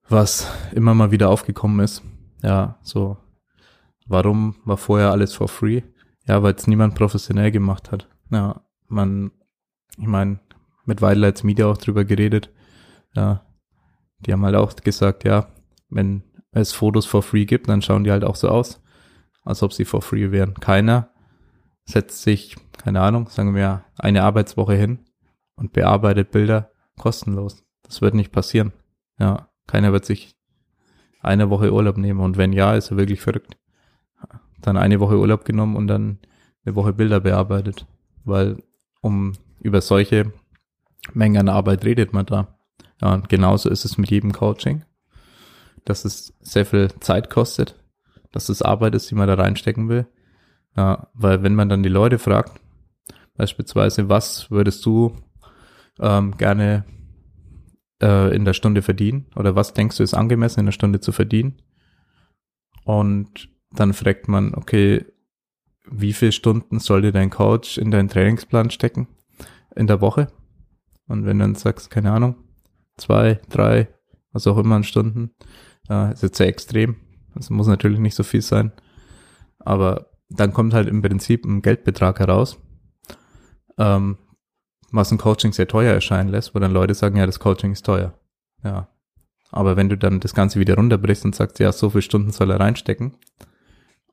was 0.08 0.50
immer 0.72 0.94
mal 0.94 1.10
wieder 1.10 1.28
aufgekommen 1.28 1.80
ist. 1.80 2.02
Ja, 2.42 2.78
so, 2.82 3.18
warum 4.06 4.56
war 4.64 4.76
vorher 4.76 5.10
alles 5.10 5.34
for 5.34 5.48
free? 5.48 5.82
Ja, 6.26 6.42
weil 6.42 6.54
es 6.54 6.66
niemand 6.66 6.94
professionell 6.94 7.50
gemacht 7.50 7.92
hat. 7.92 8.08
Ja, 8.30 8.62
man, 8.88 9.30
ich 9.98 10.06
meine, 10.06 10.40
mit 10.84 11.02
Wildlights 11.02 11.42
Media 11.42 11.66
auch 11.66 11.78
drüber 11.78 12.04
geredet. 12.04 12.50
Ja, 13.14 13.44
die 14.20 14.32
haben 14.32 14.44
halt 14.44 14.56
auch 14.56 14.74
gesagt, 14.76 15.24
ja, 15.24 15.48
wenn 15.88 16.22
es 16.52 16.72
Fotos 16.72 17.06
for 17.06 17.22
free 17.22 17.44
gibt, 17.44 17.68
dann 17.68 17.82
schauen 17.82 18.04
die 18.04 18.10
halt 18.10 18.24
auch 18.24 18.36
so 18.36 18.48
aus, 18.48 18.82
als 19.42 19.62
ob 19.62 19.72
sie 19.72 19.84
for 19.84 20.02
free 20.02 20.30
wären. 20.30 20.54
Keiner 20.54 21.10
setzt 21.84 22.22
sich, 22.22 22.56
keine 22.78 23.00
Ahnung, 23.00 23.28
sagen 23.28 23.54
wir 23.54 23.84
eine 23.98 24.22
Arbeitswoche 24.22 24.74
hin 24.74 25.00
und 25.54 25.72
bearbeitet 25.72 26.30
Bilder 26.30 26.70
kostenlos. 26.98 27.64
Das 27.82 28.00
wird 28.00 28.14
nicht 28.14 28.32
passieren. 28.32 28.72
Ja, 29.18 29.48
keiner 29.66 29.92
wird 29.92 30.04
sich 30.04 30.36
eine 31.20 31.50
Woche 31.50 31.72
Urlaub 31.72 31.96
nehmen 31.96 32.20
und 32.20 32.36
wenn 32.36 32.52
ja, 32.52 32.74
ist 32.74 32.90
er 32.90 32.96
wirklich 32.96 33.20
verrückt. 33.20 33.56
Dann 34.60 34.76
eine 34.76 35.00
Woche 35.00 35.18
Urlaub 35.18 35.44
genommen 35.44 35.76
und 35.76 35.86
dann 35.86 36.18
eine 36.64 36.74
Woche 36.74 36.92
Bilder 36.92 37.20
bearbeitet, 37.20 37.86
weil 38.26 38.62
um 39.00 39.32
über 39.60 39.80
solche 39.80 40.32
Mengen 41.14 41.38
an 41.38 41.48
Arbeit 41.48 41.84
redet 41.84 42.12
man 42.12 42.26
da. 42.26 42.58
Ja, 43.00 43.14
und 43.14 43.28
genauso 43.28 43.70
ist 43.70 43.84
es 43.84 43.98
mit 43.98 44.10
jedem 44.10 44.32
Coaching, 44.32 44.84
dass 45.84 46.04
es 46.04 46.34
sehr 46.40 46.66
viel 46.66 46.88
Zeit 47.00 47.30
kostet, 47.30 47.76
dass 48.32 48.48
es 48.48 48.62
Arbeit 48.62 48.94
ist, 48.94 49.10
die 49.10 49.14
man 49.14 49.28
da 49.28 49.34
reinstecken 49.34 49.88
will. 49.88 50.06
Ja, 50.76 51.08
weil 51.14 51.42
wenn 51.42 51.54
man 51.54 51.68
dann 51.68 51.82
die 51.82 51.88
Leute 51.88 52.18
fragt, 52.18 52.60
beispielsweise, 53.36 54.08
was 54.08 54.50
würdest 54.50 54.84
du 54.84 55.16
ähm, 56.00 56.36
gerne 56.36 56.84
äh, 58.02 58.34
in 58.34 58.44
der 58.44 58.52
Stunde 58.52 58.82
verdienen 58.82 59.26
oder 59.36 59.54
was 59.54 59.74
denkst 59.74 59.96
du 59.96 60.02
ist 60.02 60.14
angemessen 60.14 60.60
in 60.60 60.66
der 60.66 60.72
Stunde 60.72 61.00
zu 61.00 61.12
verdienen? 61.12 61.62
Und 62.84 63.48
dann 63.72 63.92
fragt 63.92 64.28
man, 64.28 64.54
okay, 64.54 65.04
wie 65.90 66.12
viele 66.12 66.32
Stunden 66.32 66.78
sollte 66.78 67.12
dein 67.12 67.30
Coach 67.30 67.78
in 67.78 67.90
deinen 67.90 68.08
Trainingsplan 68.08 68.70
stecken 68.70 69.08
in 69.74 69.86
der 69.86 70.00
Woche? 70.00 70.28
Und 71.08 71.24
wenn 71.24 71.38
du 71.38 71.44
dann 71.44 71.54
sagst, 71.54 71.90
keine 71.90 72.12
Ahnung, 72.12 72.36
zwei, 72.96 73.40
drei, 73.48 73.88
was 74.32 74.46
auch 74.46 74.58
immer 74.58 74.76
an 74.76 74.84
Stunden, 74.84 75.30
äh, 75.88 76.12
ist 76.12 76.22
jetzt 76.22 76.38
sehr 76.38 76.48
extrem. 76.48 76.96
Das 77.34 77.50
muss 77.50 77.66
natürlich 77.66 78.00
nicht 78.00 78.14
so 78.14 78.22
viel 78.22 78.42
sein. 78.42 78.72
Aber 79.58 80.10
dann 80.28 80.52
kommt 80.52 80.74
halt 80.74 80.88
im 80.88 81.02
Prinzip 81.02 81.44
ein 81.44 81.62
Geldbetrag 81.62 82.18
heraus, 82.18 82.58
ähm, 83.78 84.18
was 84.90 85.12
ein 85.12 85.18
Coaching 85.18 85.52
sehr 85.52 85.68
teuer 85.68 85.92
erscheinen 85.92 86.30
lässt, 86.30 86.54
wo 86.54 86.58
dann 86.58 86.72
Leute 86.72 86.94
sagen, 86.94 87.16
ja, 87.16 87.26
das 87.26 87.38
Coaching 87.38 87.72
ist 87.72 87.84
teuer. 87.84 88.14
Ja. 88.64 88.88
Aber 89.50 89.76
wenn 89.76 89.88
du 89.88 89.96
dann 89.96 90.20
das 90.20 90.34
Ganze 90.34 90.58
wieder 90.58 90.74
runterbrichst 90.74 91.24
und 91.24 91.34
sagst, 91.34 91.58
ja, 91.60 91.70
so 91.72 91.90
viele 91.90 92.02
Stunden 92.02 92.32
soll 92.32 92.50
er 92.50 92.60
reinstecken 92.60 93.16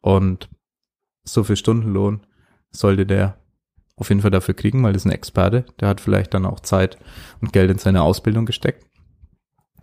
und 0.02 0.50
so 1.24 1.44
viel 1.44 1.56
Stundenlohn 1.56 2.22
sollte 2.72 3.06
der 3.06 3.38
auf 3.96 4.10
jeden 4.10 4.22
Fall 4.22 4.32
dafür 4.32 4.56
kriegen, 4.56 4.84
weil 4.84 4.94
das 4.94 5.04
ist 5.04 5.06
ein 5.06 5.12
Experte, 5.12 5.66
der 5.80 5.88
hat 5.88 6.02
vielleicht 6.02 6.34
dann 6.34 6.46
auch 6.46 6.60
Zeit 6.60 6.98
und 7.42 7.54
Geld 7.54 7.70
in 7.70 7.78
seine 7.78 8.02
Ausbildung 8.02 8.46
gesteckt. 8.46 8.86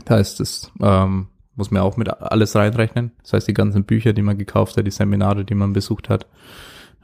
Das 0.04 0.18
heißt, 0.18 0.40
das 0.40 0.73
ähm, 0.80 1.28
muss 1.54 1.70
man 1.70 1.82
auch 1.82 1.97
mit 1.97 2.09
alles 2.09 2.56
reinrechnen. 2.56 3.12
Das 3.23 3.35
heißt, 3.35 3.49
die 3.49 3.54
ganzen 3.54 3.85
Bücher, 3.85 4.12
die 4.12 4.23
man 4.23 4.38
gekauft 4.38 4.76
hat, 4.76 4.87
die 4.87 4.90
Seminare, 4.90 5.44
die 5.44 5.54
man 5.54 5.73
besucht 5.73 6.09
hat. 6.09 6.26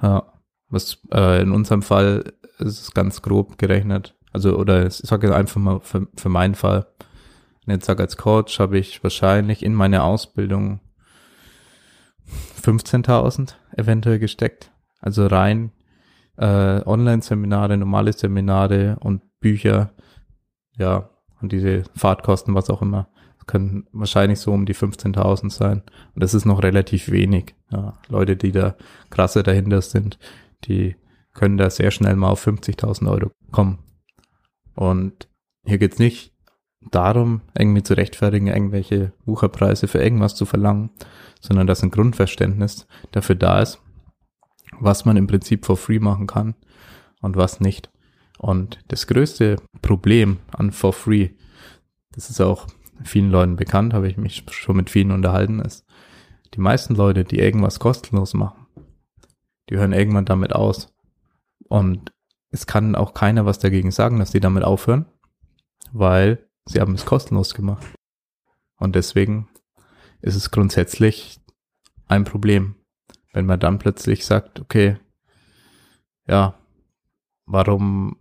Äh, 0.02 0.20
was 0.68 0.98
äh, 1.12 1.42
in 1.42 1.52
unserem 1.52 1.82
Fall 1.82 2.32
ist 2.58 2.80
es 2.80 2.90
ganz 2.92 3.22
grob 3.22 3.58
gerechnet. 3.58 4.16
Also, 4.32 4.56
oder 4.56 4.86
ich 4.86 4.94
sage 4.94 5.28
jetzt 5.28 5.36
einfach 5.36 5.60
mal 5.60 5.80
für, 5.80 6.08
für 6.16 6.28
meinen 6.28 6.54
Fall. 6.54 6.86
Wenn 7.66 7.78
ich 7.78 7.84
sage, 7.84 8.02
als 8.02 8.16
Coach 8.16 8.58
habe 8.58 8.78
ich 8.78 9.02
wahrscheinlich 9.02 9.64
in 9.64 9.74
meine 9.74 10.02
Ausbildung 10.02 10.80
15.000 12.62 13.54
eventuell 13.76 14.18
gesteckt. 14.18 14.72
Also 15.00 15.26
rein 15.26 15.72
äh, 16.36 16.82
Online-Seminare, 16.84 17.76
normale 17.76 18.12
Seminare 18.12 18.96
und 19.00 19.22
Bücher, 19.40 19.92
ja, 20.76 21.10
und 21.40 21.52
diese 21.52 21.84
Fahrtkosten, 21.94 22.54
was 22.54 22.70
auch 22.70 22.82
immer, 22.82 23.08
können 23.46 23.86
wahrscheinlich 23.92 24.40
so 24.40 24.52
um 24.52 24.66
die 24.66 24.74
15.000 24.74 25.50
sein. 25.50 25.82
Und 26.14 26.22
das 26.22 26.34
ist 26.34 26.44
noch 26.44 26.62
relativ 26.62 27.10
wenig. 27.10 27.54
Ja, 27.70 27.98
Leute, 28.08 28.36
die 28.36 28.52
da 28.52 28.76
krasser 29.10 29.42
dahinter 29.42 29.82
sind, 29.82 30.18
die 30.64 30.96
können 31.32 31.56
da 31.56 31.70
sehr 31.70 31.90
schnell 31.90 32.16
mal 32.16 32.30
auf 32.30 32.46
50.000 32.46 33.08
Euro 33.10 33.30
kommen. 33.52 33.78
Und 34.74 35.28
hier 35.64 35.78
geht's 35.78 35.98
nicht 35.98 36.35
darum, 36.90 37.40
irgendwie 37.56 37.82
zu 37.82 37.94
rechtfertigen, 37.94 38.48
irgendwelche 38.48 39.12
Wucherpreise 39.24 39.88
für 39.88 40.02
irgendwas 40.02 40.34
zu 40.34 40.46
verlangen, 40.46 40.90
sondern 41.40 41.66
dass 41.66 41.82
ein 41.82 41.90
Grundverständnis 41.90 42.86
dafür 43.12 43.34
da 43.34 43.60
ist, 43.60 43.80
was 44.78 45.04
man 45.04 45.16
im 45.16 45.26
Prinzip 45.26 45.64
for 45.64 45.76
free 45.76 45.98
machen 45.98 46.26
kann 46.26 46.54
und 47.20 47.36
was 47.36 47.60
nicht. 47.60 47.90
Und 48.38 48.78
das 48.88 49.06
größte 49.06 49.56
Problem 49.82 50.38
an 50.52 50.72
for 50.72 50.92
free, 50.92 51.30
das 52.12 52.30
ist 52.30 52.40
auch 52.40 52.66
vielen 53.04 53.30
Leuten 53.30 53.56
bekannt, 53.56 53.94
habe 53.94 54.08
ich 54.08 54.16
mich 54.16 54.44
schon 54.50 54.76
mit 54.76 54.90
vielen 54.90 55.10
unterhalten, 55.10 55.60
ist, 55.60 55.84
die 56.54 56.60
meisten 56.60 56.94
Leute, 56.94 57.24
die 57.24 57.38
irgendwas 57.38 57.78
kostenlos 57.78 58.34
machen, 58.34 58.66
die 59.68 59.76
hören 59.76 59.92
irgendwann 59.92 60.24
damit 60.24 60.54
aus. 60.54 60.92
Und 61.68 62.12
es 62.50 62.66
kann 62.66 62.94
auch 62.94 63.12
keiner 63.12 63.44
was 63.44 63.58
dagegen 63.58 63.90
sagen, 63.90 64.18
dass 64.18 64.30
die 64.30 64.40
damit 64.40 64.64
aufhören, 64.64 65.06
weil 65.92 66.46
sie 66.66 66.80
haben 66.80 66.94
es 66.94 67.06
kostenlos 67.06 67.54
gemacht. 67.54 67.86
Und 68.78 68.94
deswegen 68.94 69.48
ist 70.20 70.34
es 70.34 70.50
grundsätzlich 70.50 71.40
ein 72.06 72.24
Problem, 72.24 72.76
wenn 73.32 73.46
man 73.46 73.60
dann 73.60 73.78
plötzlich 73.78 74.26
sagt, 74.26 74.60
okay, 74.60 74.98
ja, 76.26 76.54
warum 77.46 78.16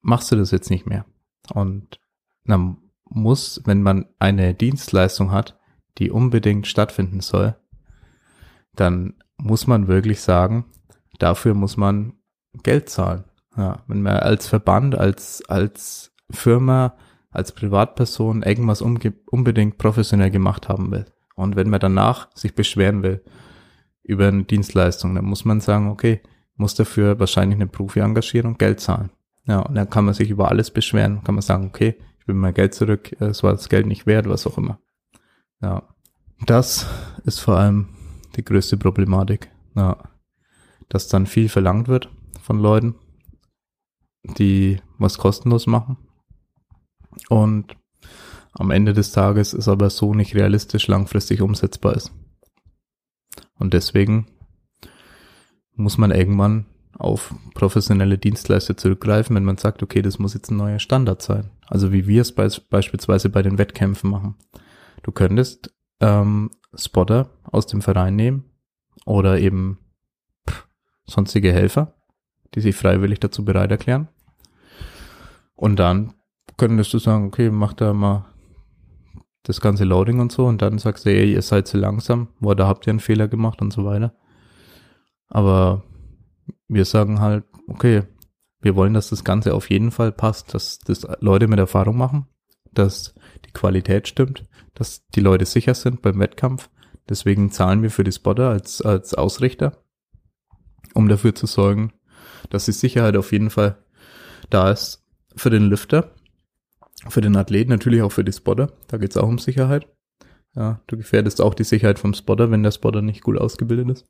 machst 0.00 0.30
du 0.30 0.36
das 0.36 0.50
jetzt 0.50 0.70
nicht 0.70 0.86
mehr? 0.86 1.04
Und 1.52 2.00
dann 2.44 2.78
muss, 3.04 3.62
wenn 3.64 3.82
man 3.82 4.06
eine 4.18 4.54
Dienstleistung 4.54 5.32
hat, 5.32 5.58
die 5.98 6.10
unbedingt 6.10 6.66
stattfinden 6.66 7.20
soll, 7.20 7.56
dann 8.74 9.14
muss 9.36 9.66
man 9.66 9.88
wirklich 9.88 10.20
sagen, 10.20 10.66
dafür 11.18 11.54
muss 11.54 11.76
man 11.76 12.14
Geld 12.62 12.88
zahlen. 12.88 13.24
Ja, 13.56 13.82
wenn 13.86 14.02
man 14.02 14.16
als 14.18 14.46
Verband, 14.46 14.96
als, 14.96 15.42
als 15.48 16.12
Firma, 16.30 16.96
als 17.38 17.52
Privatperson 17.52 18.42
irgendwas 18.42 18.82
unbedingt 18.82 19.78
professionell 19.78 20.30
gemacht 20.30 20.68
haben 20.68 20.90
will. 20.90 21.06
Und 21.34 21.56
wenn 21.56 21.70
man 21.70 21.80
danach 21.80 22.28
sich 22.34 22.54
beschweren 22.54 23.02
will 23.02 23.24
über 24.02 24.28
eine 24.28 24.44
Dienstleistung, 24.44 25.14
dann 25.14 25.24
muss 25.24 25.44
man 25.44 25.60
sagen, 25.60 25.88
okay, 25.88 26.20
muss 26.56 26.74
dafür 26.74 27.18
wahrscheinlich 27.20 27.56
eine 27.56 27.68
Profi 27.68 28.00
engagieren 28.00 28.48
und 28.48 28.58
Geld 28.58 28.80
zahlen. 28.80 29.10
Ja, 29.46 29.60
und 29.60 29.74
dann 29.74 29.88
kann 29.88 30.04
man 30.04 30.14
sich 30.14 30.28
über 30.28 30.50
alles 30.50 30.70
beschweren, 30.70 31.22
kann 31.24 31.36
man 31.36 31.42
sagen, 31.42 31.66
okay, 31.66 31.96
will 32.26 32.34
mein 32.34 32.52
Geld 32.52 32.74
zurück, 32.74 33.16
es 33.20 33.42
war 33.42 33.52
das 33.52 33.70
Geld 33.70 33.86
nicht 33.86 34.06
wert, 34.06 34.28
was 34.28 34.46
auch 34.46 34.58
immer. 34.58 34.78
Ja, 35.62 35.82
das 36.44 36.86
ist 37.24 37.38
vor 37.38 37.56
allem 37.56 37.88
die 38.36 38.44
größte 38.44 38.76
Problematik. 38.76 39.50
Ja, 39.74 39.96
dass 40.88 41.08
dann 41.08 41.26
viel 41.26 41.48
verlangt 41.48 41.88
wird 41.88 42.10
von 42.42 42.58
Leuten, 42.58 42.96
die 44.24 44.80
was 44.98 45.18
kostenlos 45.18 45.66
machen. 45.66 45.96
Und 47.28 47.76
am 48.52 48.70
Ende 48.70 48.92
des 48.92 49.12
Tages 49.12 49.54
ist 49.54 49.68
aber 49.68 49.90
so 49.90 50.14
nicht 50.14 50.34
realistisch 50.34 50.88
langfristig 50.88 51.42
umsetzbar 51.42 51.94
ist. 51.94 52.12
Und 53.58 53.74
deswegen 53.74 54.26
muss 55.74 55.98
man 55.98 56.10
irgendwann 56.10 56.66
auf 56.98 57.34
professionelle 57.54 58.18
Dienstleister 58.18 58.76
zurückgreifen, 58.76 59.36
wenn 59.36 59.44
man 59.44 59.56
sagt, 59.56 59.82
okay, 59.82 60.02
das 60.02 60.18
muss 60.18 60.34
jetzt 60.34 60.50
ein 60.50 60.56
neuer 60.56 60.80
Standard 60.80 61.22
sein. 61.22 61.50
Also 61.66 61.92
wie 61.92 62.06
wir 62.08 62.22
es 62.22 62.34
be 62.34 62.48
beispielsweise 62.70 63.28
bei 63.28 63.42
den 63.42 63.58
Wettkämpfen 63.58 64.10
machen. 64.10 64.34
Du 65.02 65.12
könntest 65.12 65.72
ähm, 66.00 66.50
Spotter 66.74 67.30
aus 67.44 67.66
dem 67.66 67.82
Verein 67.82 68.16
nehmen 68.16 68.44
oder 69.04 69.38
eben 69.38 69.78
pff, 70.48 70.66
sonstige 71.06 71.52
Helfer, 71.52 71.94
die 72.54 72.60
sich 72.60 72.74
freiwillig 72.74 73.20
dazu 73.20 73.44
bereit 73.44 73.70
erklären. 73.70 74.08
Und 75.54 75.76
dann 75.76 76.14
könntest 76.58 76.92
du 76.92 76.98
sagen, 76.98 77.26
okay, 77.26 77.50
mach 77.50 77.72
da 77.72 77.94
mal 77.94 78.26
das 79.44 79.62
ganze 79.62 79.84
Loading 79.84 80.20
und 80.20 80.30
so 80.30 80.44
und 80.44 80.60
dann 80.60 80.78
sagst 80.78 81.06
du, 81.06 81.10
ey, 81.10 81.32
ihr 81.32 81.40
seid 81.40 81.66
zu 81.66 81.78
langsam, 81.78 82.28
wo 82.40 82.52
da 82.52 82.66
habt 82.66 82.86
ihr 82.86 82.90
einen 82.90 83.00
Fehler 83.00 83.28
gemacht 83.28 83.62
und 83.62 83.72
so 83.72 83.86
weiter. 83.86 84.14
Aber 85.28 85.84
wir 86.68 86.84
sagen 86.84 87.20
halt, 87.20 87.44
okay, 87.66 88.02
wir 88.60 88.76
wollen, 88.76 88.92
dass 88.92 89.08
das 89.08 89.24
Ganze 89.24 89.54
auf 89.54 89.70
jeden 89.70 89.90
Fall 89.90 90.12
passt, 90.12 90.52
dass 90.52 90.78
das 90.80 91.06
Leute 91.20 91.48
mit 91.48 91.58
Erfahrung 91.58 91.96
machen, 91.96 92.26
dass 92.72 93.14
die 93.46 93.52
Qualität 93.52 94.08
stimmt, 94.08 94.44
dass 94.74 95.06
die 95.08 95.20
Leute 95.20 95.46
sicher 95.46 95.74
sind 95.74 96.02
beim 96.02 96.18
Wettkampf. 96.18 96.68
Deswegen 97.08 97.50
zahlen 97.50 97.82
wir 97.82 97.90
für 97.90 98.04
die 98.04 98.12
Spotter 98.12 98.50
als, 98.50 98.82
als 98.82 99.14
Ausrichter, 99.14 99.78
um 100.94 101.08
dafür 101.08 101.34
zu 101.34 101.46
sorgen, 101.46 101.92
dass 102.50 102.66
die 102.66 102.72
Sicherheit 102.72 103.16
auf 103.16 103.32
jeden 103.32 103.50
Fall 103.50 103.78
da 104.50 104.70
ist 104.70 105.06
für 105.36 105.50
den 105.50 105.70
Lifter, 105.70 106.12
für 107.08 107.20
den 107.20 107.36
Athleten, 107.36 107.70
natürlich 107.70 108.02
auch 108.02 108.12
für 108.12 108.24
die 108.24 108.32
Spotter. 108.32 108.72
Da 108.88 108.96
geht 108.96 109.10
es 109.10 109.16
auch 109.16 109.28
um 109.28 109.38
Sicherheit. 109.38 109.86
Ja, 110.54 110.80
du 110.86 110.96
gefährdest 110.96 111.40
auch 111.40 111.54
die 111.54 111.64
Sicherheit 111.64 111.98
vom 111.98 112.14
Spotter, 112.14 112.50
wenn 112.50 112.62
der 112.62 112.72
Spotter 112.72 113.02
nicht 113.02 113.22
gut 113.22 113.38
ausgebildet 113.38 113.90
ist. 113.90 114.06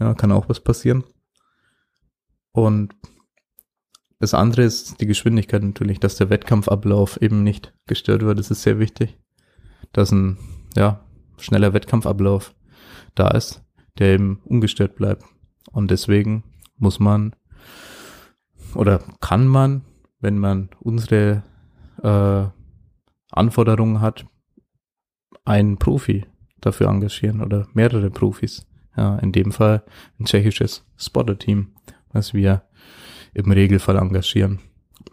Ja, 0.00 0.14
kann 0.14 0.32
auch 0.32 0.48
was 0.48 0.60
passieren. 0.60 1.04
Und 2.52 2.94
das 4.18 4.34
andere 4.34 4.62
ist 4.62 5.00
die 5.00 5.06
Geschwindigkeit 5.06 5.62
natürlich, 5.62 6.00
dass 6.00 6.16
der 6.16 6.30
Wettkampfablauf 6.30 7.20
eben 7.20 7.42
nicht 7.42 7.74
gestört 7.86 8.22
wird. 8.22 8.38
Das 8.38 8.50
ist 8.50 8.62
sehr 8.62 8.78
wichtig, 8.78 9.18
dass 9.92 10.12
ein 10.12 10.38
ja, 10.76 11.04
schneller 11.38 11.74
Wettkampfablauf 11.74 12.54
da 13.14 13.28
ist, 13.28 13.62
der 13.98 14.14
eben 14.14 14.40
ungestört 14.44 14.96
bleibt. 14.96 15.24
Und 15.70 15.90
deswegen 15.90 16.44
muss 16.76 16.98
man 16.98 17.36
oder 18.74 19.00
kann 19.20 19.46
man, 19.46 19.84
wenn 20.20 20.38
man 20.38 20.70
unsere 20.80 21.44
äh, 22.04 22.46
Anforderungen 23.30 24.00
hat, 24.00 24.26
einen 25.44 25.78
Profi 25.78 26.24
dafür 26.60 26.88
engagieren 26.88 27.42
oder 27.42 27.66
mehrere 27.74 28.10
Profis. 28.10 28.66
Ja, 28.96 29.16
in 29.16 29.32
dem 29.32 29.50
Fall 29.50 29.82
ein 30.20 30.24
tschechisches 30.24 30.86
Spotter-Team, 30.96 31.74
was 32.12 32.32
wir 32.32 32.62
im 33.32 33.50
Regelfall 33.50 33.96
engagieren. 33.96 34.60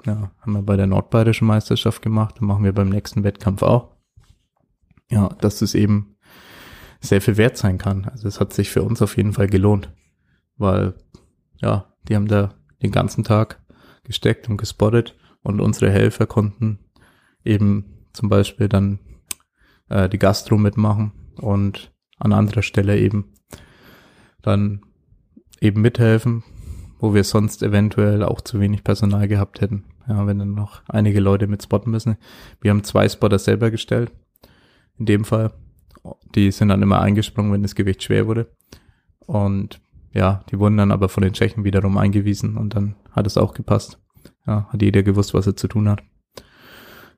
Ja, 0.05 0.31
haben 0.39 0.53
wir 0.53 0.61
bei 0.61 0.77
der 0.77 0.85
nordbayerischen 0.85 1.47
Meisterschaft 1.47 2.03
gemacht, 2.03 2.41
machen 2.41 2.63
wir 2.63 2.73
beim 2.73 2.89
nächsten 2.89 3.23
Wettkampf 3.23 3.63
auch. 3.63 3.95
Ja, 5.09 5.29
dass 5.39 5.61
es 5.61 5.73
eben 5.73 6.15
sehr 6.99 7.21
viel 7.21 7.37
wert 7.37 7.57
sein 7.57 7.79
kann. 7.79 8.05
Also 8.05 8.27
es 8.27 8.39
hat 8.39 8.53
sich 8.53 8.69
für 8.69 8.83
uns 8.83 9.01
auf 9.01 9.17
jeden 9.17 9.33
Fall 9.33 9.47
gelohnt, 9.47 9.91
weil 10.57 10.93
ja, 11.59 11.91
die 12.07 12.15
haben 12.15 12.27
da 12.27 12.53
den 12.83 12.91
ganzen 12.91 13.23
Tag 13.23 13.61
gesteckt 14.03 14.47
und 14.47 14.57
gespottet 14.57 15.15
und 15.43 15.61
unsere 15.61 15.91
Helfer 15.91 16.25
konnten 16.25 16.79
eben 17.43 18.05
zum 18.13 18.29
Beispiel 18.29 18.69
dann 18.69 18.99
äh, 19.89 20.09
die 20.09 20.19
Gastro 20.19 20.57
mitmachen 20.57 21.11
und 21.37 21.91
an 22.17 22.33
anderer 22.33 22.61
Stelle 22.61 22.99
eben 22.99 23.33
dann 24.41 24.81
eben 25.59 25.81
mithelfen, 25.81 26.43
wo 26.99 27.13
wir 27.13 27.23
sonst 27.23 27.63
eventuell 27.63 28.23
auch 28.23 28.41
zu 28.41 28.59
wenig 28.59 28.83
Personal 28.83 29.27
gehabt 29.27 29.61
hätten. 29.61 29.85
Ja, 30.07 30.25
wenn 30.25 30.39
dann 30.39 30.53
noch 30.53 30.81
einige 30.87 31.19
Leute 31.19 31.47
mit 31.47 31.63
spotten 31.63 31.91
müssen. 31.91 32.17
Wir 32.59 32.71
haben 32.71 32.83
zwei 32.83 33.07
Spotter 33.07 33.39
selber 33.39 33.71
gestellt. 33.71 34.11
In 34.97 35.05
dem 35.05 35.25
Fall. 35.25 35.53
Die 36.33 36.51
sind 36.51 36.69
dann 36.69 36.81
immer 36.81 37.01
eingesprungen, 37.01 37.53
wenn 37.53 37.61
das 37.61 37.75
Gewicht 37.75 38.01
schwer 38.01 38.25
wurde. 38.25 38.51
Und 39.19 39.79
ja, 40.13 40.43
die 40.49 40.59
wurden 40.59 40.77
dann 40.77 40.91
aber 40.91 41.09
von 41.09 41.23
den 41.23 41.33
Tschechen 41.33 41.63
wiederum 41.63 41.97
eingewiesen 41.97 42.57
und 42.57 42.75
dann 42.75 42.95
hat 43.11 43.27
es 43.27 43.37
auch 43.37 43.53
gepasst. 43.53 44.00
Ja, 44.47 44.67
hat 44.71 44.81
jeder 44.81 45.03
gewusst, 45.03 45.33
was 45.33 45.47
er 45.47 45.55
zu 45.55 45.67
tun 45.67 45.89
hat. 45.89 46.03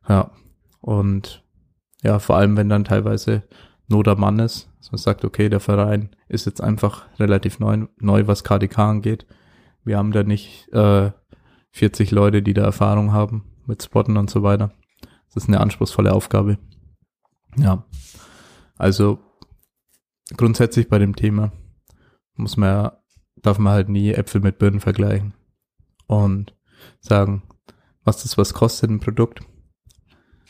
Ja, 0.08 0.32
und 0.82 1.44
ja, 2.02 2.20
vor 2.20 2.36
allem, 2.36 2.58
wenn 2.58 2.70
dann 2.70 2.84
teilweise 2.84 3.44
Not 3.88 4.08
am 4.08 4.20
Mann 4.20 4.40
ist, 4.40 4.70
dass 4.80 4.92
man 4.92 5.00
sagt, 5.00 5.24
okay, 5.24 5.50
der 5.50 5.60
Verein 5.60 6.10
ist 6.28 6.46
jetzt 6.46 6.62
einfach 6.62 7.06
relativ 7.20 7.60
neu, 7.60 7.88
neu 8.00 8.28
was 8.28 8.44
KDK 8.44 8.80
angeht 8.80 9.26
wir 9.84 9.98
haben 9.98 10.12
da 10.12 10.24
nicht 10.24 10.72
äh, 10.74 11.12
40 11.72 12.12
Leute, 12.12 12.42
die 12.42 12.54
da 12.54 12.64
Erfahrung 12.64 13.12
haben 13.12 13.44
mit 13.66 13.84
Spotten 13.84 14.18
und 14.18 14.30
so 14.30 14.44
weiter. 14.44 14.72
Das 15.34 15.44
ist 15.44 15.50
eine 15.50 15.60
anspruchsvolle 15.60 16.14
Aufgabe. 16.14 16.58
Ja. 17.58 17.86
Also 18.78 19.20
grundsätzlich 20.38 20.90
bei 20.90 21.00
dem 21.00 21.16
Thema 21.16 21.52
muss 22.36 22.58
man 22.58 22.92
darf 23.36 23.60
man 23.60 23.74
halt 23.74 23.90
nie 23.90 24.14
Äpfel 24.14 24.42
mit 24.42 24.58
Birnen 24.58 24.80
vergleichen 24.80 25.34
und 26.08 26.56
sagen, 27.00 27.44
was 28.04 28.24
das 28.24 28.38
was 28.38 28.54
kostet 28.54 28.90
ein 28.90 29.00
Produkt, 29.00 29.42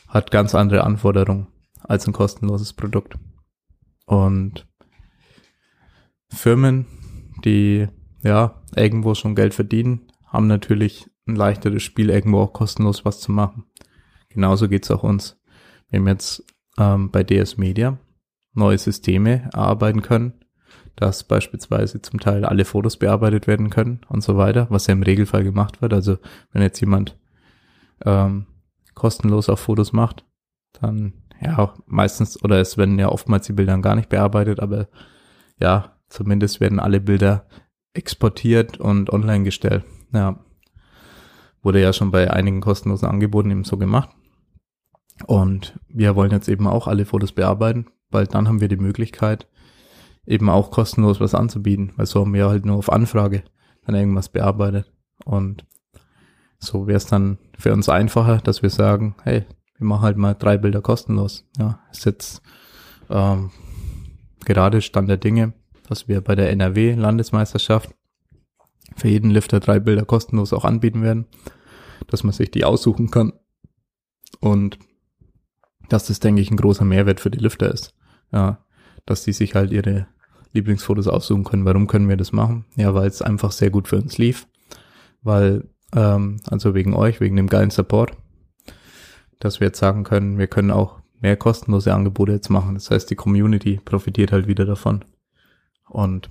hat 0.08 0.30
ganz 0.30 0.54
andere 0.54 0.84
Anforderungen 0.84 1.48
als 1.82 2.06
ein 2.06 2.12
kostenloses 2.12 2.72
Produkt. 2.72 3.16
Und 4.06 4.66
Firmen, 6.28 6.86
die 7.44 7.88
ja, 8.22 8.62
irgendwo 8.74 9.14
schon 9.14 9.34
Geld 9.34 9.54
verdienen, 9.54 10.10
haben 10.26 10.46
natürlich 10.46 11.10
ein 11.26 11.36
leichteres 11.36 11.82
Spiel, 11.82 12.10
irgendwo 12.10 12.40
auch 12.40 12.52
kostenlos 12.52 13.04
was 13.04 13.20
zu 13.20 13.32
machen. 13.32 13.64
Genauso 14.30 14.68
geht's 14.68 14.90
auch 14.90 15.02
uns. 15.02 15.40
Wir 15.88 16.00
haben 16.00 16.08
jetzt 16.08 16.44
ähm, 16.78 17.10
bei 17.10 17.22
DS 17.22 17.56
Media 17.56 17.98
neue 18.52 18.78
Systeme 18.78 19.48
erarbeiten 19.52 20.02
können, 20.02 20.43
dass 20.96 21.24
beispielsweise 21.24 22.00
zum 22.02 22.20
Teil 22.20 22.44
alle 22.44 22.64
Fotos 22.64 22.96
bearbeitet 22.96 23.46
werden 23.46 23.70
können 23.70 24.00
und 24.08 24.22
so 24.22 24.36
weiter, 24.36 24.66
was 24.70 24.86
ja 24.86 24.92
im 24.92 25.02
Regelfall 25.02 25.44
gemacht 25.44 25.82
wird. 25.82 25.92
Also 25.92 26.18
wenn 26.52 26.62
jetzt 26.62 26.80
jemand 26.80 27.16
ähm, 28.04 28.46
kostenlos 28.94 29.48
auf 29.48 29.60
Fotos 29.60 29.92
macht, 29.92 30.24
dann 30.80 31.14
ja 31.40 31.74
meistens 31.86 32.42
oder 32.42 32.60
es 32.60 32.76
werden 32.78 32.98
ja 32.98 33.08
oftmals 33.08 33.46
die 33.46 33.52
Bilder 33.52 33.76
gar 33.78 33.96
nicht 33.96 34.08
bearbeitet, 34.08 34.60
aber 34.60 34.88
ja, 35.60 35.96
zumindest 36.08 36.60
werden 36.60 36.80
alle 36.80 37.00
Bilder 37.00 37.46
exportiert 37.92 38.78
und 38.78 39.10
online 39.12 39.44
gestellt. 39.44 39.84
Ja. 40.12 40.38
Wurde 41.62 41.80
ja 41.80 41.92
schon 41.92 42.10
bei 42.10 42.30
einigen 42.30 42.60
kostenlosen 42.60 43.08
Angeboten 43.08 43.50
eben 43.50 43.64
so 43.64 43.78
gemacht. 43.78 44.10
Und 45.26 45.78
wir 45.88 46.16
wollen 46.16 46.32
jetzt 46.32 46.48
eben 46.48 46.66
auch 46.66 46.88
alle 46.88 47.06
Fotos 47.06 47.32
bearbeiten, 47.32 47.86
weil 48.10 48.26
dann 48.26 48.48
haben 48.48 48.60
wir 48.60 48.68
die 48.68 48.76
Möglichkeit, 48.76 49.48
eben 50.26 50.48
auch 50.48 50.70
kostenlos 50.70 51.20
was 51.20 51.34
anzubieten, 51.34 51.92
weil 51.96 52.06
so 52.06 52.20
haben 52.20 52.34
wir 52.34 52.48
halt 52.48 52.64
nur 52.64 52.76
auf 52.76 52.92
Anfrage 52.92 53.42
dann 53.86 53.94
irgendwas 53.94 54.28
bearbeitet. 54.28 54.90
Und 55.24 55.64
so 56.58 56.86
wäre 56.86 56.96
es 56.96 57.06
dann 57.06 57.38
für 57.58 57.72
uns 57.72 57.88
einfacher, 57.88 58.38
dass 58.38 58.62
wir 58.62 58.70
sagen, 58.70 59.16
hey, 59.22 59.44
wir 59.76 59.86
machen 59.86 60.02
halt 60.02 60.16
mal 60.16 60.34
drei 60.34 60.56
Bilder 60.56 60.80
kostenlos. 60.80 61.46
Ja, 61.58 61.80
ist 61.90 62.06
jetzt 62.06 62.42
ähm, 63.10 63.50
gerade 64.44 64.80
Stand 64.80 65.08
der 65.08 65.18
Dinge 65.18 65.52
dass 65.88 66.08
wir 66.08 66.20
bei 66.20 66.34
der 66.34 66.50
NRW-Landesmeisterschaft 66.50 67.94
für 68.96 69.08
jeden 69.08 69.30
Lifter 69.30 69.60
drei 69.60 69.80
Bilder 69.80 70.04
kostenlos 70.04 70.52
auch 70.52 70.64
anbieten 70.64 71.02
werden, 71.02 71.26
dass 72.06 72.24
man 72.24 72.32
sich 72.32 72.50
die 72.50 72.64
aussuchen 72.64 73.10
kann 73.10 73.32
und 74.40 74.78
dass 75.88 76.06
das, 76.06 76.20
denke 76.20 76.40
ich, 76.40 76.50
ein 76.50 76.56
großer 76.56 76.84
Mehrwert 76.84 77.20
für 77.20 77.30
die 77.30 77.38
Lifter 77.38 77.72
ist. 77.72 77.94
Ja, 78.32 78.64
dass 79.04 79.24
die 79.24 79.32
sich 79.32 79.54
halt 79.54 79.70
ihre 79.70 80.06
Lieblingsfotos 80.54 81.08
aussuchen 81.08 81.44
können. 81.44 81.64
Warum 81.64 81.86
können 81.86 82.08
wir 82.08 82.16
das 82.16 82.32
machen? 82.32 82.64
Ja, 82.76 82.94
weil 82.94 83.08
es 83.08 83.22
einfach 83.22 83.52
sehr 83.52 83.70
gut 83.70 83.88
für 83.88 83.96
uns 83.96 84.18
lief, 84.18 84.46
weil, 85.22 85.68
ähm, 85.94 86.38
also 86.46 86.74
wegen 86.74 86.94
euch, 86.94 87.20
wegen 87.20 87.36
dem 87.36 87.48
geilen 87.48 87.70
Support, 87.70 88.16
dass 89.40 89.60
wir 89.60 89.66
jetzt 89.66 89.78
sagen 89.78 90.04
können, 90.04 90.38
wir 90.38 90.46
können 90.46 90.70
auch 90.70 91.00
mehr 91.20 91.36
kostenlose 91.36 91.92
Angebote 91.92 92.32
jetzt 92.32 92.50
machen. 92.50 92.74
Das 92.74 92.90
heißt, 92.90 93.10
die 93.10 93.16
Community 93.16 93.80
profitiert 93.84 94.32
halt 94.32 94.46
wieder 94.46 94.64
davon. 94.64 95.04
Und 95.88 96.30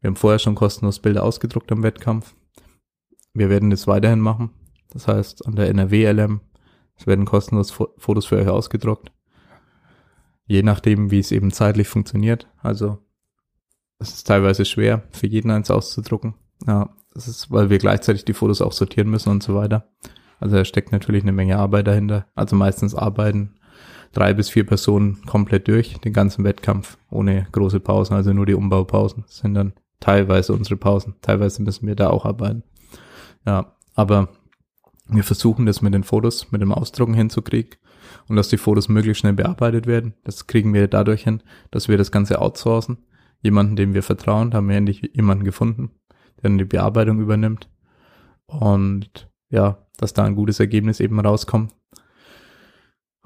wir 0.00 0.08
haben 0.08 0.16
vorher 0.16 0.38
schon 0.38 0.54
kostenlos 0.54 0.98
Bilder 0.98 1.22
ausgedruckt 1.22 1.70
am 1.72 1.82
Wettkampf. 1.82 2.34
Wir 3.34 3.50
werden 3.50 3.70
das 3.70 3.86
weiterhin 3.86 4.20
machen. 4.20 4.50
Das 4.90 5.06
heißt, 5.06 5.46
an 5.46 5.56
der 5.56 5.68
NRW-LM, 5.68 6.40
es 6.96 7.06
werden 7.06 7.24
kostenlos 7.24 7.70
Fotos 7.70 8.26
für 8.26 8.36
euch 8.36 8.48
ausgedruckt. 8.48 9.12
Je 10.46 10.62
nachdem, 10.62 11.10
wie 11.10 11.20
es 11.20 11.32
eben 11.32 11.52
zeitlich 11.52 11.88
funktioniert. 11.88 12.48
Also, 12.58 12.98
es 14.00 14.14
ist 14.14 14.26
teilweise 14.26 14.64
schwer, 14.64 15.02
für 15.10 15.26
jeden 15.26 15.50
eins 15.50 15.70
auszudrucken. 15.70 16.34
Ja, 16.66 16.90
das 17.14 17.28
ist, 17.28 17.50
weil 17.50 17.70
wir 17.70 17.78
gleichzeitig 17.78 18.24
die 18.24 18.34
Fotos 18.34 18.62
auch 18.62 18.72
sortieren 18.72 19.10
müssen 19.10 19.30
und 19.30 19.42
so 19.42 19.54
weiter. 19.54 19.88
Also, 20.38 20.56
da 20.56 20.64
steckt 20.64 20.90
natürlich 20.90 21.22
eine 21.22 21.32
Menge 21.32 21.58
Arbeit 21.58 21.86
dahinter. 21.86 22.26
Also 22.34 22.56
meistens 22.56 22.94
arbeiten 22.94 23.54
drei 24.12 24.34
bis 24.34 24.48
vier 24.48 24.66
Personen 24.66 25.22
komplett 25.26 25.68
durch, 25.68 25.98
den 26.00 26.12
ganzen 26.12 26.44
Wettkampf, 26.44 26.98
ohne 27.10 27.46
große 27.52 27.80
Pausen, 27.80 28.14
also 28.14 28.32
nur 28.32 28.46
die 28.46 28.54
Umbaupausen 28.54 29.24
sind 29.28 29.54
dann 29.54 29.72
teilweise 30.00 30.52
unsere 30.52 30.76
Pausen. 30.76 31.14
Teilweise 31.20 31.62
müssen 31.62 31.86
wir 31.86 31.94
da 31.94 32.10
auch 32.10 32.24
arbeiten. 32.24 32.64
Ja, 33.46 33.76
aber 33.94 34.28
wir 35.06 35.24
versuchen 35.24 35.66
das 35.66 35.82
mit 35.82 35.94
den 35.94 36.04
Fotos, 36.04 36.50
mit 36.52 36.62
dem 36.62 36.72
Ausdrucken 36.72 37.14
hinzukriegen 37.14 37.76
und 38.28 38.36
dass 38.36 38.48
die 38.48 38.56
Fotos 38.56 38.88
möglichst 38.88 39.20
schnell 39.20 39.32
bearbeitet 39.34 39.86
werden. 39.86 40.14
Das 40.24 40.46
kriegen 40.46 40.72
wir 40.72 40.88
dadurch 40.88 41.24
hin, 41.24 41.42
dass 41.70 41.88
wir 41.88 41.98
das 41.98 42.10
Ganze 42.10 42.40
outsourcen. 42.40 42.98
Jemanden, 43.42 43.76
dem 43.76 43.94
wir 43.94 44.02
vertrauen, 44.02 44.52
haben 44.54 44.68
wir 44.68 44.76
endlich 44.76 45.10
jemanden 45.14 45.44
gefunden, 45.44 45.90
der 46.36 46.50
dann 46.50 46.58
die 46.58 46.64
Bearbeitung 46.64 47.20
übernimmt. 47.20 47.68
Und 48.46 49.30
ja, 49.48 49.86
dass 49.96 50.14
da 50.14 50.24
ein 50.24 50.34
gutes 50.34 50.60
Ergebnis 50.60 51.00
eben 51.00 51.20
rauskommt. 51.20 51.72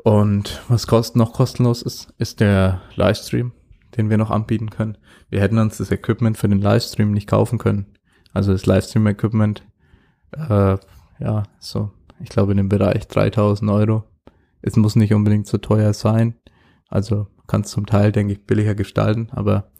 Und 0.03 0.62
was 0.68 0.87
kost 0.87 1.16
noch 1.16 1.33
kostenlos 1.33 1.83
ist, 1.83 2.12
ist 2.18 2.40
der 2.40 2.83
Livestream, 2.94 3.53
den 3.96 4.11
wir 4.11 4.18
noch 4.18 4.31
anbieten 4.31 4.70
können. 4.70 4.98
Wir 5.31 5.40
hätten 5.40 5.59
uns 5.59 5.79
das 5.79 5.90
Equipment 5.90 6.37
für 6.37 6.48
den 6.48 6.61
Livestream 6.61 7.12
nicht 7.12 7.29
kaufen 7.29 7.59
können. 7.59 7.87
Also 8.33 8.53
das 8.53 8.66
Livestream-Equipment, 8.66 9.64
äh, 10.33 10.77
ja, 11.20 11.44
so, 11.59 11.92
ich 12.20 12.29
glaube 12.29 12.53
in 12.53 12.59
dem 12.59 12.68
Bereich 12.68 13.07
3000 13.09 13.70
Euro. 13.70 14.05
Es 14.61 14.77
muss 14.77 14.96
nicht 14.96 15.14
unbedingt 15.14 15.46
so 15.46 15.59
teuer 15.59 15.92
sein. 15.94 16.35
Also 16.88 17.29
kann 17.46 17.62
es 17.62 17.70
zum 17.70 17.87
Teil, 17.87 18.12
denke 18.12 18.35
ich, 18.35 18.44
billiger 18.44 18.74
gestalten, 18.74 19.29
aber 19.31 19.70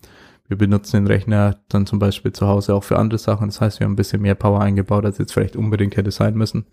wir 0.47 0.59
benutzen 0.59 0.97
den 0.97 1.07
Rechner 1.07 1.59
dann 1.69 1.87
zum 1.87 1.99
Beispiel 1.99 2.33
zu 2.33 2.47
Hause 2.47 2.75
auch 2.75 2.85
für 2.85 2.99
andere 2.99 3.19
Sachen. 3.19 3.49
Das 3.49 3.61
heißt, 3.61 3.81
wir 3.81 3.87
haben 3.87 3.93
ein 3.93 3.97
bisschen 3.97 4.23
mehr 4.23 4.35
Power 4.35 4.61
eingebaut, 4.61 5.05
als 5.05 5.19
jetzt 5.19 5.33
vielleicht 5.33 5.57
unbedingt 5.57 5.97
hätte 5.97 6.11
sein 6.11 6.35
müssen. 6.35 6.67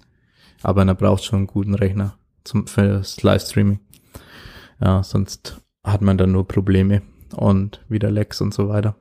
Aber 0.61 0.85
er 0.85 0.95
braucht 0.95 1.23
schon 1.23 1.37
einen 1.37 1.47
guten 1.47 1.73
Rechner 1.73 2.17
zum, 2.43 2.67
fürs 2.67 3.23
Livestreaming. 3.23 3.79
Ja, 4.81 5.03
sonst 5.03 5.61
hat 5.83 6.01
man 6.01 6.17
dann 6.17 6.31
nur 6.31 6.47
Probleme 6.47 7.01
und 7.35 7.83
wieder 7.87 8.11
Lags 8.11 8.41
und 8.41 8.53
so 8.53 8.67
weiter. 8.67 8.95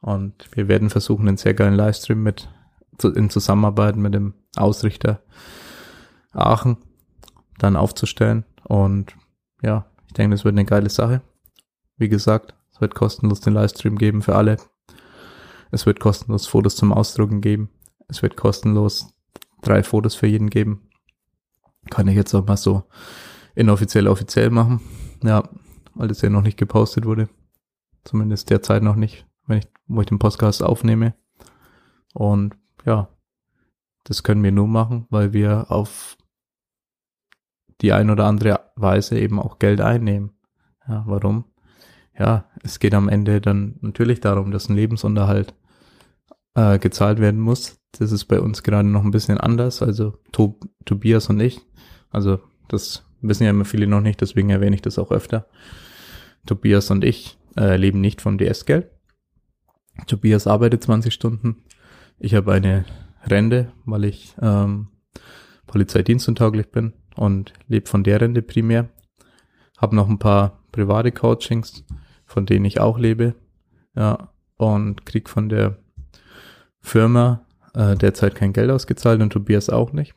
Und 0.00 0.48
wir 0.52 0.68
werden 0.68 0.90
versuchen, 0.90 1.28
einen 1.28 1.36
sehr 1.36 1.54
geilen 1.54 1.74
Livestream 1.74 2.22
mit, 2.22 2.48
in 3.02 3.30
Zusammenarbeit 3.30 3.96
mit 3.96 4.14
dem 4.14 4.34
Ausrichter 4.56 5.22
Aachen 6.32 6.78
dann 7.58 7.76
aufzustellen. 7.76 8.44
Und 8.64 9.14
ja, 9.62 9.86
ich 10.06 10.14
denke, 10.14 10.34
das 10.34 10.44
wird 10.44 10.54
eine 10.54 10.64
geile 10.64 10.90
Sache. 10.90 11.22
Wie 11.96 12.08
gesagt, 12.08 12.54
es 12.76 12.80
wird 12.82 12.94
kostenlos 12.94 13.40
den 13.40 13.54
Livestream 13.54 13.96
geben 13.96 14.20
für 14.20 14.34
alle. 14.34 14.58
Es 15.70 15.86
wird 15.86 15.98
kostenlos 15.98 16.46
Fotos 16.46 16.76
zum 16.76 16.92
Ausdrucken 16.92 17.40
geben. 17.40 17.70
Es 18.06 18.20
wird 18.20 18.36
kostenlos 18.36 19.14
drei 19.62 19.82
Fotos 19.82 20.14
für 20.14 20.26
jeden 20.26 20.50
geben. 20.50 20.90
Kann 21.88 22.06
ich 22.06 22.16
jetzt 22.16 22.34
auch 22.34 22.46
mal 22.46 22.58
so 22.58 22.82
inoffiziell 23.54 24.06
offiziell 24.06 24.50
machen. 24.50 24.82
Ja, 25.22 25.48
weil 25.94 26.08
das 26.08 26.20
ja 26.20 26.28
noch 26.28 26.42
nicht 26.42 26.58
gepostet 26.58 27.06
wurde. 27.06 27.30
Zumindest 28.04 28.50
derzeit 28.50 28.82
noch 28.82 28.96
nicht, 28.96 29.26
wenn 29.46 29.60
ich, 29.60 29.68
wo 29.86 30.02
ich 30.02 30.08
den 30.08 30.18
Podcast 30.18 30.62
aufnehme. 30.62 31.14
Und 32.12 32.58
ja, 32.84 33.08
das 34.04 34.22
können 34.22 34.44
wir 34.44 34.52
nur 34.52 34.68
machen, 34.68 35.06
weil 35.08 35.32
wir 35.32 35.70
auf 35.70 36.18
die 37.80 37.94
ein 37.94 38.10
oder 38.10 38.26
andere 38.26 38.60
Weise 38.76 39.18
eben 39.18 39.40
auch 39.40 39.58
Geld 39.58 39.80
einnehmen. 39.80 40.32
Ja, 40.86 41.04
warum? 41.06 41.46
Ja, 42.18 42.48
es 42.62 42.78
geht 42.78 42.94
am 42.94 43.08
Ende 43.08 43.40
dann 43.40 43.76
natürlich 43.80 44.20
darum, 44.20 44.50
dass 44.50 44.68
ein 44.68 44.76
Lebensunterhalt 44.76 45.54
äh, 46.54 46.78
gezahlt 46.78 47.20
werden 47.20 47.40
muss. 47.40 47.78
Das 47.92 48.12
ist 48.12 48.24
bei 48.24 48.40
uns 48.40 48.62
gerade 48.62 48.88
noch 48.88 49.04
ein 49.04 49.10
bisschen 49.10 49.38
anders. 49.38 49.82
Also 49.82 50.18
Tob 50.32 50.66
Tobias 50.84 51.28
und 51.28 51.40
ich, 51.40 51.60
also 52.10 52.40
das 52.68 53.04
wissen 53.20 53.44
ja 53.44 53.50
immer 53.50 53.64
viele 53.64 53.86
noch 53.86 54.00
nicht, 54.00 54.20
deswegen 54.20 54.50
erwähne 54.50 54.76
ich 54.76 54.82
das 54.82 54.98
auch 54.98 55.10
öfter. 55.10 55.46
Tobias 56.46 56.90
und 56.90 57.04
ich 57.04 57.38
äh, 57.56 57.76
leben 57.76 58.00
nicht 58.00 58.20
vom 58.20 58.38
DS-Geld. 58.38 58.90
Tobias 60.06 60.46
arbeitet 60.46 60.84
20 60.84 61.12
Stunden. 61.12 61.64
Ich 62.18 62.34
habe 62.34 62.52
eine 62.52 62.84
Rente, 63.24 63.72
weil 63.84 64.04
ich 64.04 64.34
ähm, 64.40 64.88
Polizeidienstuntauglich 65.66 66.70
bin 66.70 66.92
und 67.16 67.52
lebe 67.66 67.88
von 67.88 68.04
der 68.04 68.20
Rente 68.20 68.42
primär. 68.42 68.88
Habe 69.78 69.96
noch 69.96 70.08
ein 70.08 70.18
paar 70.18 70.62
private 70.72 71.12
Coachings, 71.12 71.84
von 72.26 72.46
denen 72.46 72.64
ich 72.64 72.80
auch 72.80 72.98
lebe. 72.98 73.34
Ja, 73.94 74.30
und 74.56 75.06
krieg 75.06 75.28
von 75.28 75.48
der 75.48 75.78
Firma 76.80 77.46
äh, 77.74 77.94
derzeit 77.94 78.34
kein 78.34 78.52
Geld 78.52 78.70
ausgezahlt 78.70 79.20
und 79.20 79.32
Tobias 79.32 79.70
auch 79.70 79.92
nicht. 79.92 80.14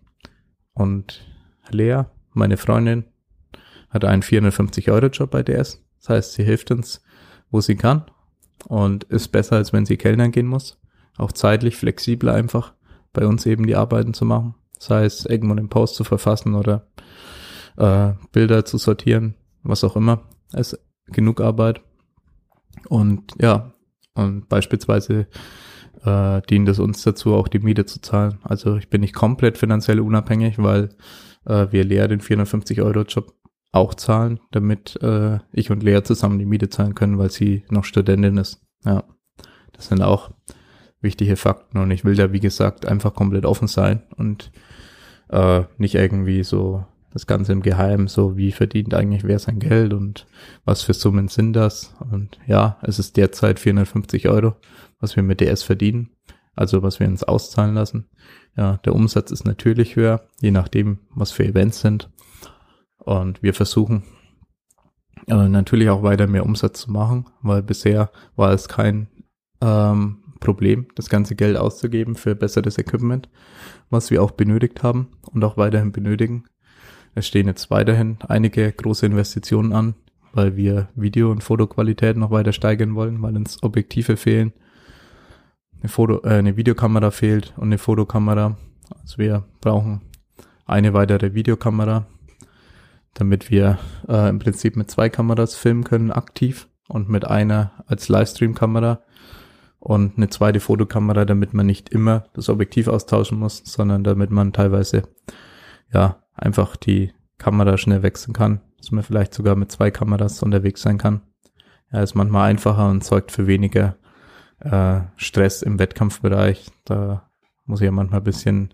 Und 0.73 1.25
Lea, 1.69 2.03
meine 2.33 2.57
Freundin, 2.57 3.05
hat 3.89 4.05
einen 4.05 4.21
450-Euro-Job 4.21 5.31
bei 5.31 5.43
DS. 5.43 5.83
Das 5.99 6.09
heißt, 6.09 6.33
sie 6.33 6.43
hilft 6.43 6.71
uns, 6.71 7.01
wo 7.51 7.61
sie 7.61 7.75
kann 7.75 8.03
und 8.67 9.05
ist 9.05 9.29
besser, 9.29 9.55
als 9.57 9.73
wenn 9.73 9.85
sie 9.85 9.97
Kellnern 9.97 10.31
gehen 10.31 10.47
muss. 10.47 10.79
Auch 11.17 11.31
zeitlich 11.31 11.75
flexibler 11.75 12.33
einfach 12.33 12.73
bei 13.13 13.25
uns 13.25 13.45
eben 13.45 13.65
die 13.65 13.75
Arbeiten 13.75 14.13
zu 14.13 14.25
machen. 14.25 14.55
Das 14.75 14.89
heißt, 14.89 15.29
irgendwo 15.29 15.55
einen 15.55 15.69
Post 15.69 15.95
zu 15.95 16.03
verfassen 16.03 16.55
oder 16.55 16.87
äh, 17.77 18.13
Bilder 18.31 18.63
zu 18.63 18.77
sortieren, 18.77 19.35
was 19.63 19.83
auch 19.83 19.95
immer. 19.95 20.21
Es 20.53 20.73
ist 20.73 20.79
genug 21.07 21.41
Arbeit. 21.41 21.81
Und 22.87 23.33
ja, 23.39 23.73
und 24.13 24.49
beispielsweise 24.49 25.27
äh, 26.03 26.41
dient 26.49 26.69
es 26.69 26.79
uns 26.79 27.03
dazu, 27.03 27.33
auch 27.33 27.47
die 27.47 27.59
Miete 27.59 27.85
zu 27.85 28.01
zahlen. 28.01 28.39
Also 28.43 28.77
ich 28.77 28.89
bin 28.89 29.01
nicht 29.01 29.15
komplett 29.15 29.57
finanziell 29.57 29.99
unabhängig, 29.99 30.57
weil 30.57 30.89
äh, 31.45 31.67
wir 31.71 31.83
leer 31.83 32.07
den 32.07 32.21
450 32.21 32.81
Euro 32.81 33.01
Job 33.01 33.33
auch 33.71 33.93
zahlen, 33.93 34.39
damit 34.51 35.01
äh, 35.01 35.39
ich 35.51 35.69
und 35.71 35.83
Lea 35.83 36.01
zusammen 36.03 36.39
die 36.39 36.45
Miete 36.45 36.69
zahlen 36.69 36.95
können, 36.95 37.17
weil 37.17 37.29
sie 37.29 37.63
noch 37.69 37.83
Studentin 37.83 38.37
ist. 38.37 38.65
Ja, 38.83 39.03
das 39.73 39.87
sind 39.87 40.01
auch 40.01 40.31
wichtige 41.01 41.35
Fakten 41.35 41.77
und 41.77 41.91
ich 41.91 42.03
will 42.03 42.15
da, 42.15 42.33
wie 42.33 42.39
gesagt, 42.39 42.85
einfach 42.85 43.13
komplett 43.13 43.45
offen 43.45 43.67
sein 43.67 44.03
und 44.17 44.51
äh, 45.29 45.63
nicht 45.77 45.95
irgendwie 45.95 46.43
so 46.43 46.85
das 47.11 47.27
Ganze 47.27 47.51
im 47.51 47.61
Geheimen, 47.61 48.07
so 48.07 48.37
wie 48.37 48.51
verdient 48.51 48.93
eigentlich 48.93 49.23
wer 49.23 49.39
sein 49.39 49.59
Geld 49.59 49.93
und 49.93 50.27
was 50.65 50.83
für 50.83 50.93
Summen 50.93 51.27
sind 51.27 51.53
das. 51.53 51.95
Und 52.11 52.39
ja, 52.45 52.77
es 52.81 52.99
ist 52.99 53.17
derzeit 53.17 53.59
450 53.59 54.29
Euro, 54.29 54.55
was 54.99 55.15
wir 55.15 55.23
mit 55.23 55.41
DS 55.41 55.63
verdienen, 55.63 56.11
also 56.55 56.83
was 56.83 56.99
wir 56.99 57.07
uns 57.07 57.23
auszahlen 57.23 57.75
lassen. 57.75 58.09
Ja, 58.55 58.77
der 58.77 58.93
Umsatz 58.93 59.31
ist 59.31 59.45
natürlich 59.45 59.95
höher, 59.95 60.27
je 60.41 60.51
nachdem, 60.51 60.99
was 61.15 61.31
für 61.31 61.45
Events 61.45 61.81
sind. 61.81 62.09
Und 62.97 63.41
wir 63.41 63.53
versuchen 63.53 64.03
äh, 65.27 65.49
natürlich 65.49 65.89
auch 65.89 66.03
weiter 66.03 66.27
mehr 66.27 66.45
Umsatz 66.45 66.81
zu 66.81 66.91
machen, 66.91 67.25
weil 67.41 67.63
bisher 67.63 68.11
war 68.35 68.51
es 68.51 68.67
kein 68.67 69.07
ähm, 69.61 70.23
Problem, 70.39 70.87
das 70.95 71.09
ganze 71.09 71.35
Geld 71.35 71.57
auszugeben 71.57 72.15
für 72.15 72.35
besseres 72.35 72.77
Equipment, 72.77 73.29
was 73.89 74.11
wir 74.11 74.23
auch 74.23 74.31
benötigt 74.31 74.83
haben 74.83 75.09
und 75.31 75.43
auch 75.43 75.57
weiterhin 75.57 75.91
benötigen. 75.91 76.45
Es 77.15 77.27
stehen 77.27 77.47
jetzt 77.47 77.69
weiterhin 77.71 78.17
einige 78.27 78.71
große 78.71 79.05
Investitionen 79.05 79.73
an, 79.73 79.95
weil 80.33 80.55
wir 80.55 80.89
Video- 80.95 81.31
und 81.31 81.43
Fotoqualität 81.43 82.17
noch 82.17 82.31
weiter 82.31 82.53
steigern 82.53 82.95
wollen, 82.95 83.21
weil 83.21 83.35
uns 83.35 83.61
Objektive 83.63 84.17
fehlen, 84.17 84.53
eine, 85.79 85.89
Foto, 85.89 86.21
äh, 86.23 86.35
eine 86.35 86.57
Videokamera 86.57 87.11
fehlt 87.11 87.53
und 87.57 87.65
eine 87.65 87.77
Fotokamera. 87.77 88.57
Also 89.01 89.17
wir 89.17 89.45
brauchen 89.61 90.01
eine 90.65 90.93
weitere 90.93 91.33
Videokamera, 91.33 92.05
damit 93.13 93.49
wir 93.49 93.79
äh, 94.07 94.29
im 94.29 94.39
Prinzip 94.39 94.75
mit 94.75 94.91
zwei 94.91 95.09
Kameras 95.09 95.55
filmen 95.55 95.83
können, 95.83 96.11
aktiv 96.11 96.67
und 96.87 97.09
mit 97.09 97.25
einer 97.25 97.71
als 97.87 98.09
Livestream-Kamera 98.09 99.01
und 99.79 100.17
eine 100.17 100.29
zweite 100.29 100.59
Fotokamera, 100.59 101.25
damit 101.25 101.53
man 101.53 101.65
nicht 101.65 101.89
immer 101.89 102.25
das 102.33 102.49
Objektiv 102.49 102.87
austauschen 102.87 103.39
muss, 103.39 103.61
sondern 103.65 104.03
damit 104.03 104.31
man 104.31 104.53
teilweise 104.53 105.03
ja 105.93 106.21
einfach 106.39 106.75
die 106.75 107.11
Kamera 107.37 107.77
schnell 107.77 108.03
wechseln 108.03 108.33
kann, 108.33 108.61
dass 108.77 108.91
man 108.91 109.03
vielleicht 109.03 109.33
sogar 109.33 109.55
mit 109.55 109.71
zwei 109.71 109.91
Kameras 109.91 110.43
unterwegs 110.43 110.81
sein 110.81 110.97
kann. 110.97 111.21
Ja, 111.91 112.01
ist 112.01 112.15
manchmal 112.15 112.49
einfacher 112.49 112.89
und 112.89 113.03
sorgt 113.03 113.31
für 113.31 113.47
weniger 113.47 113.95
äh, 114.59 115.01
Stress 115.15 115.61
im 115.61 115.79
Wettkampfbereich. 115.79 116.69
Da 116.85 117.29
muss 117.65 117.81
ich 117.81 117.85
ja 117.85 117.91
manchmal 117.91 118.21
ein 118.21 118.25
bisschen 118.25 118.73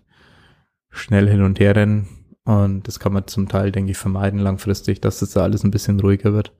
schnell 0.90 1.28
hin 1.28 1.42
und 1.42 1.60
her 1.60 1.76
rennen 1.76 2.08
und 2.46 2.86
das 2.86 3.00
kann 3.00 3.12
man 3.12 3.26
zum 3.26 3.48
Teil, 3.48 3.72
denke 3.72 3.90
ich, 3.90 3.98
vermeiden 3.98 4.38
langfristig, 4.38 5.00
dass 5.00 5.18
das 5.18 5.30
da 5.30 5.42
alles 5.42 5.64
ein 5.64 5.72
bisschen 5.72 5.98
ruhiger 5.98 6.32
wird. 6.32 6.52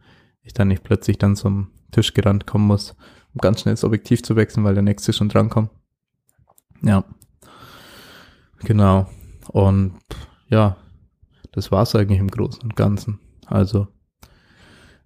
Ich 0.42 0.53
dann 0.53 0.66
nicht 0.69 0.83
plötzlich 0.83 1.16
dann 1.16 1.37
zum 1.37 1.71
Tisch 1.92 2.12
gerannt 2.12 2.45
kommen 2.45 2.66
muss, 2.66 2.97
um 3.33 3.38
ganz 3.38 3.61
schnell 3.61 3.75
das 3.75 3.85
Objektiv 3.85 4.23
zu 4.25 4.35
wechseln, 4.35 4.64
weil 4.64 4.75
der 4.75 4.83
nächste 4.83 5.12
schon 5.12 5.29
drankommt. 5.29 5.71
Ja. 6.83 7.05
Genau. 8.61 9.09
Und 9.49 9.95
ja, 10.49 10.77
das 11.57 11.73
war's 11.73 11.95
eigentlich 11.95 12.21
im 12.21 12.31
Großen 12.31 12.62
und 12.62 12.77
Ganzen. 12.77 13.19
Also, 13.47 13.88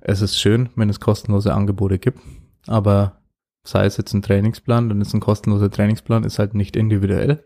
es 0.00 0.20
ist 0.20 0.36
schön, 0.36 0.68
wenn 0.74 0.90
es 0.90 0.98
kostenlose 0.98 1.54
Angebote 1.54 1.98
gibt, 1.98 2.18
aber 2.66 3.22
sei 3.62 3.84
es 3.84 3.96
jetzt 3.96 4.12
ein 4.14 4.22
Trainingsplan, 4.22 4.88
dann 4.88 5.00
ist 5.00 5.14
ein 5.14 5.20
kostenloser 5.20 5.70
Trainingsplan, 5.70 6.24
ist 6.24 6.40
halt 6.40 6.54
nicht 6.54 6.74
individuell. 6.74 7.44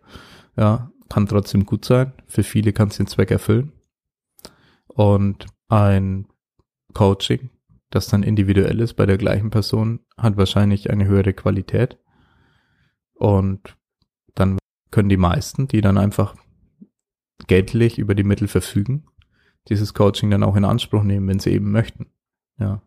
Ja, 0.56 0.90
kann 1.10 1.26
trotzdem 1.26 1.66
gut 1.66 1.84
sein. 1.84 2.12
Für 2.26 2.42
viele 2.42 2.72
kann 2.72 2.88
es 2.88 2.96
den 2.96 3.06
Zweck 3.06 3.30
erfüllen. 3.30 3.72
Und 4.86 5.46
ein 5.68 6.26
Coaching, 6.94 7.50
das 7.90 8.06
dann 8.06 8.22
individuell 8.22 8.80
ist 8.80 8.94
bei 8.94 9.04
der 9.04 9.18
gleichen 9.18 9.50
Person, 9.50 10.00
hat 10.16 10.38
wahrscheinlich 10.38 10.90
eine 10.90 11.04
höhere 11.04 11.34
Qualität. 11.34 11.98
Und 13.12 13.76
dann 14.34 14.58
können 14.90 15.10
die 15.10 15.18
meisten, 15.18 15.68
die 15.68 15.82
dann 15.82 15.98
einfach 15.98 16.36
geldlich 17.46 17.98
über 17.98 18.14
die 18.14 18.24
Mittel 18.24 18.48
verfügen, 18.48 19.04
dieses 19.68 19.94
Coaching 19.94 20.30
dann 20.30 20.42
auch 20.42 20.56
in 20.56 20.64
Anspruch 20.64 21.02
nehmen, 21.02 21.28
wenn 21.28 21.38
sie 21.38 21.50
eben 21.50 21.70
möchten. 21.70 22.06
Ja. 22.58 22.82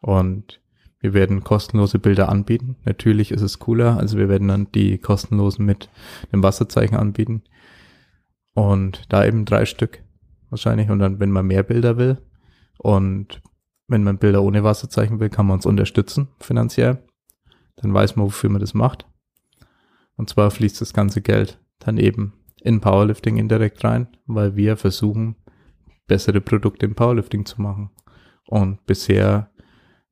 Und 0.00 0.60
wir 1.00 1.14
werden 1.14 1.42
kostenlose 1.42 1.98
Bilder 1.98 2.28
anbieten. 2.28 2.76
Natürlich 2.84 3.32
ist 3.32 3.42
es 3.42 3.58
cooler. 3.58 3.98
Also 3.98 4.18
wir 4.18 4.28
werden 4.28 4.48
dann 4.48 4.70
die 4.72 4.98
kostenlosen 4.98 5.66
mit 5.66 5.88
dem 6.32 6.42
Wasserzeichen 6.42 6.96
anbieten. 6.96 7.42
Und 8.54 9.02
da 9.08 9.24
eben 9.24 9.44
drei 9.44 9.64
Stück 9.64 10.02
wahrscheinlich. 10.50 10.90
Und 10.90 11.00
dann, 11.00 11.18
wenn 11.18 11.30
man 11.30 11.46
mehr 11.46 11.64
Bilder 11.64 11.96
will 11.96 12.18
und 12.78 13.42
wenn 13.88 14.04
man 14.04 14.18
Bilder 14.18 14.42
ohne 14.42 14.62
Wasserzeichen 14.62 15.18
will, 15.18 15.28
kann 15.28 15.46
man 15.46 15.56
uns 15.56 15.66
unterstützen 15.66 16.28
finanziell. 16.38 17.02
Dann 17.76 17.92
weiß 17.92 18.16
man, 18.16 18.26
wofür 18.26 18.50
man 18.50 18.60
das 18.60 18.74
macht. 18.74 19.06
Und 20.16 20.28
zwar 20.28 20.50
fließt 20.50 20.80
das 20.80 20.92
ganze 20.92 21.20
Geld 21.20 21.58
dann 21.80 21.98
eben 21.98 22.32
in 22.64 22.80
Powerlifting 22.80 23.36
indirekt 23.36 23.82
rein, 23.84 24.08
weil 24.26 24.56
wir 24.56 24.76
versuchen, 24.76 25.36
bessere 26.06 26.40
Produkte 26.40 26.86
im 26.86 26.94
Powerlifting 26.94 27.44
zu 27.44 27.60
machen. 27.60 27.90
Und 28.46 28.84
bisher 28.86 29.50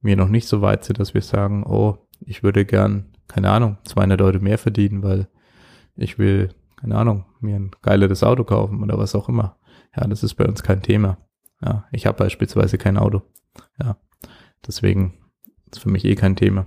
wir 0.01 0.17
noch 0.17 0.29
nicht 0.29 0.49
so 0.49 0.63
weit 0.63 0.85
sind, 0.85 0.99
dass 0.99 1.15
wir 1.15 1.23
sagen, 1.23 1.65
oh, 1.65 1.99
ich 2.21 2.43
würde 2.43 2.65
gern, 2.65 3.13
keine 3.29 3.51
Ahnung, 3.51 3.79
200 3.85 4.21
Euro 4.23 4.39
mehr 4.39 4.59
verdienen, 4.59 5.03
weil 5.03 5.29
ich 5.97 6.19
will, 6.19 6.55
keine 6.77 6.97
Ahnung, 6.97 7.27
mir 7.41 7.57
ein 7.57 7.71
geileres 7.83 8.23
Auto 8.23 8.45
kaufen 8.45 8.83
oder 8.83 8.99
was 8.99 9.15
auch 9.15 9.29
immer. 9.29 9.59
Ja, 9.97 10.07
das 10.07 10.23
ist 10.23 10.35
bei 10.35 10.47
uns 10.47 10.63
kein 10.63 10.83
Thema. 10.83 11.19
Ja, 11.63 11.87
ich 11.93 12.07
habe 12.07 12.19
beispielsweise 12.19 12.79
kein 12.79 12.97
Auto. 12.97 13.23
Ja, 13.83 13.97
deswegen 14.67 15.19
ist 15.71 15.81
für 15.81 15.91
mich 15.91 16.05
eh 16.05 16.15
kein 16.15 16.37
Thema. 16.37 16.67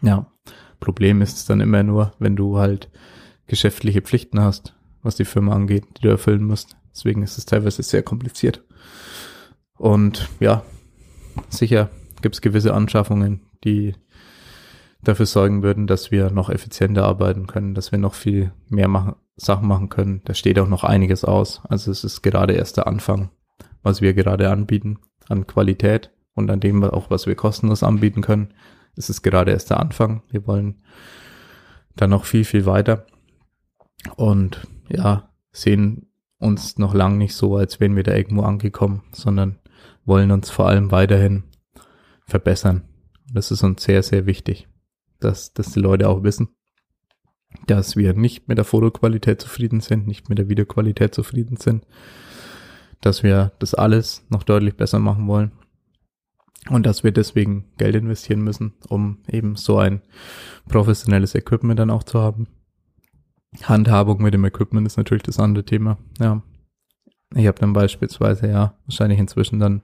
Ja, 0.00 0.32
Problem 0.78 1.20
ist 1.20 1.36
es 1.36 1.44
dann 1.44 1.60
immer 1.60 1.82
nur, 1.82 2.12
wenn 2.18 2.36
du 2.36 2.58
halt 2.58 2.90
geschäftliche 3.46 4.00
Pflichten 4.00 4.40
hast, 4.40 4.74
was 5.02 5.16
die 5.16 5.24
Firma 5.24 5.54
angeht, 5.54 5.84
die 5.96 6.02
du 6.02 6.08
erfüllen 6.08 6.44
musst. 6.44 6.76
Deswegen 6.92 7.22
ist 7.22 7.38
es 7.38 7.46
teilweise 7.46 7.82
sehr 7.82 8.02
kompliziert. 8.02 8.62
Und 9.78 10.28
ja, 10.40 10.62
sicher 11.48 11.88
gibt 12.20 12.34
es 12.34 12.40
gewisse 12.40 12.74
Anschaffungen, 12.74 13.40
die 13.64 13.94
dafür 15.02 15.26
sorgen 15.26 15.62
würden, 15.62 15.86
dass 15.86 16.10
wir 16.10 16.30
noch 16.30 16.50
effizienter 16.50 17.04
arbeiten 17.04 17.46
können, 17.46 17.74
dass 17.74 17.92
wir 17.92 17.98
noch 17.98 18.14
viel 18.14 18.52
mehr 18.68 18.88
machen, 18.88 19.14
Sachen 19.36 19.66
machen 19.66 19.88
können. 19.88 20.20
Da 20.24 20.34
steht 20.34 20.58
auch 20.58 20.68
noch 20.68 20.84
einiges 20.84 21.24
aus. 21.24 21.62
Also 21.68 21.90
es 21.90 22.04
ist 22.04 22.22
gerade 22.22 22.54
erst 22.54 22.76
der 22.76 22.86
Anfang, 22.86 23.30
was 23.82 24.02
wir 24.02 24.12
gerade 24.14 24.50
anbieten 24.50 24.98
an 25.28 25.46
Qualität 25.46 26.10
und 26.34 26.50
an 26.50 26.60
dem 26.60 26.82
auch, 26.84 27.10
was 27.10 27.26
wir 27.26 27.34
kostenlos 27.34 27.82
anbieten 27.82 28.20
können. 28.20 28.52
Es 28.96 29.08
ist 29.08 29.22
gerade 29.22 29.52
erst 29.52 29.70
der 29.70 29.80
Anfang. 29.80 30.22
Wir 30.30 30.46
wollen 30.46 30.82
dann 31.96 32.10
noch 32.10 32.24
viel, 32.24 32.44
viel 32.44 32.66
weiter 32.66 33.06
und 34.16 34.66
ja, 34.90 35.30
sehen 35.52 36.06
uns 36.38 36.78
noch 36.78 36.94
lang 36.94 37.18
nicht 37.18 37.34
so, 37.34 37.56
als 37.56 37.80
wären 37.80 37.96
wir 37.96 38.02
da 38.02 38.14
irgendwo 38.14 38.42
angekommen, 38.42 39.02
sondern 39.12 39.58
wollen 40.04 40.30
uns 40.30 40.50
vor 40.50 40.68
allem 40.68 40.90
weiterhin 40.90 41.44
verbessern. 42.26 42.82
Das 43.32 43.50
ist 43.50 43.62
uns 43.62 43.82
sehr, 43.82 44.02
sehr 44.02 44.26
wichtig, 44.26 44.68
dass, 45.20 45.52
dass 45.52 45.72
die 45.72 45.80
Leute 45.80 46.08
auch 46.08 46.22
wissen, 46.22 46.48
dass 47.66 47.96
wir 47.96 48.14
nicht 48.14 48.48
mit 48.48 48.58
der 48.58 48.64
Fotoqualität 48.64 49.40
zufrieden 49.40 49.80
sind, 49.80 50.06
nicht 50.06 50.28
mit 50.28 50.38
der 50.38 50.48
Videoqualität 50.48 51.14
zufrieden 51.14 51.56
sind, 51.56 51.86
dass 53.00 53.22
wir 53.22 53.52
das 53.58 53.74
alles 53.74 54.24
noch 54.28 54.42
deutlich 54.42 54.76
besser 54.76 54.98
machen 54.98 55.26
wollen 55.26 55.52
und 56.68 56.86
dass 56.86 57.04
wir 57.04 57.12
deswegen 57.12 57.64
Geld 57.78 57.94
investieren 57.94 58.42
müssen, 58.42 58.74
um 58.88 59.18
eben 59.28 59.56
so 59.56 59.78
ein 59.78 60.02
professionelles 60.68 61.34
Equipment 61.34 61.78
dann 61.78 61.90
auch 61.90 62.02
zu 62.02 62.20
haben. 62.20 62.48
Handhabung 63.62 64.22
mit 64.22 64.34
dem 64.34 64.44
Equipment 64.44 64.86
ist 64.86 64.96
natürlich 64.96 65.22
das 65.22 65.38
andere 65.38 65.64
Thema. 65.64 65.98
Ja, 66.18 66.42
ich 67.34 67.46
habe 67.46 67.58
dann 67.58 67.72
beispielsweise 67.72 68.48
ja 68.48 68.74
wahrscheinlich 68.86 69.18
inzwischen 69.18 69.58
dann 69.58 69.82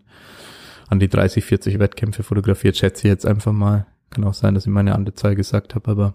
an 0.88 1.00
die 1.00 1.08
30, 1.08 1.44
40 1.44 1.78
Wettkämpfe 1.78 2.22
fotografiert, 2.22 2.76
schätze 2.76 3.06
ich 3.06 3.10
jetzt 3.10 3.26
einfach 3.26 3.52
mal. 3.52 3.86
Kann 4.10 4.24
auch 4.24 4.34
sein, 4.34 4.54
dass 4.54 4.66
ich 4.66 4.72
meine 4.72 4.94
andere 4.94 5.14
Zahl 5.14 5.34
gesagt 5.34 5.74
habe, 5.74 5.90
aber 5.90 6.14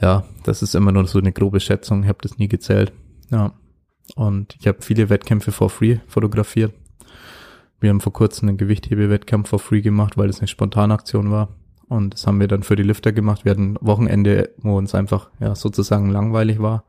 ja, 0.00 0.24
das 0.44 0.62
ist 0.62 0.74
immer 0.74 0.92
nur 0.92 1.06
so 1.06 1.18
eine 1.18 1.32
grobe 1.32 1.60
Schätzung. 1.60 2.02
Ich 2.02 2.08
habe 2.08 2.18
das 2.20 2.38
nie 2.38 2.48
gezählt. 2.48 2.92
Ja. 3.30 3.54
Und 4.14 4.56
ich 4.60 4.68
habe 4.68 4.82
viele 4.82 5.08
Wettkämpfe 5.08 5.52
for 5.52 5.70
free 5.70 5.98
fotografiert. 6.06 6.74
Wir 7.80 7.90
haben 7.90 8.00
vor 8.00 8.12
kurzem 8.12 8.48
einen 8.48 8.58
Gewichthebewettkampf 8.58 9.48
for 9.48 9.58
free 9.58 9.80
gemacht, 9.80 10.16
weil 10.16 10.28
es 10.28 10.38
eine 10.38 10.48
Spontanaktion 10.48 11.30
war. 11.30 11.48
Und 11.88 12.14
das 12.14 12.26
haben 12.26 12.40
wir 12.40 12.48
dann 12.48 12.62
für 12.62 12.76
die 12.76 12.82
Lifter 12.82 13.12
gemacht. 13.12 13.44
Wir 13.44 13.52
hatten 13.52 13.76
Wochenende, 13.80 14.54
wo 14.58 14.76
uns 14.76 14.94
einfach 14.94 15.30
ja 15.38 15.54
sozusagen 15.54 16.10
langweilig 16.10 16.60
war. 16.60 16.84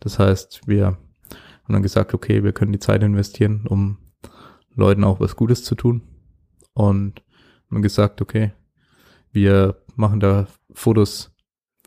Das 0.00 0.18
heißt, 0.18 0.62
wir 0.66 0.86
haben 0.86 1.72
dann 1.72 1.82
gesagt, 1.82 2.12
okay, 2.12 2.42
wir 2.42 2.52
können 2.52 2.72
die 2.72 2.80
Zeit 2.80 3.02
investieren, 3.02 3.66
um 3.68 3.98
Leuten 4.74 5.04
auch 5.04 5.20
was 5.20 5.36
Gutes 5.36 5.62
zu 5.62 5.74
tun. 5.74 6.02
Und 6.74 7.22
haben 7.70 7.82
gesagt, 7.82 8.20
okay, 8.20 8.52
wir 9.30 9.76
machen 9.94 10.20
da 10.20 10.46
Fotos 10.72 11.34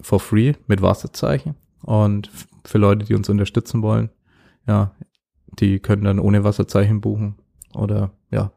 for 0.01 0.19
free 0.19 0.53
mit 0.67 0.81
Wasserzeichen. 0.81 1.55
Und 1.81 2.29
für 2.63 2.77
Leute, 2.77 3.05
die 3.05 3.15
uns 3.15 3.29
unterstützen 3.29 3.81
wollen, 3.81 4.09
ja, 4.67 4.95
die 5.59 5.79
können 5.79 6.03
dann 6.03 6.19
ohne 6.19 6.43
Wasserzeichen 6.43 7.01
buchen. 7.01 7.35
Oder 7.73 8.11
ja, 8.31 8.51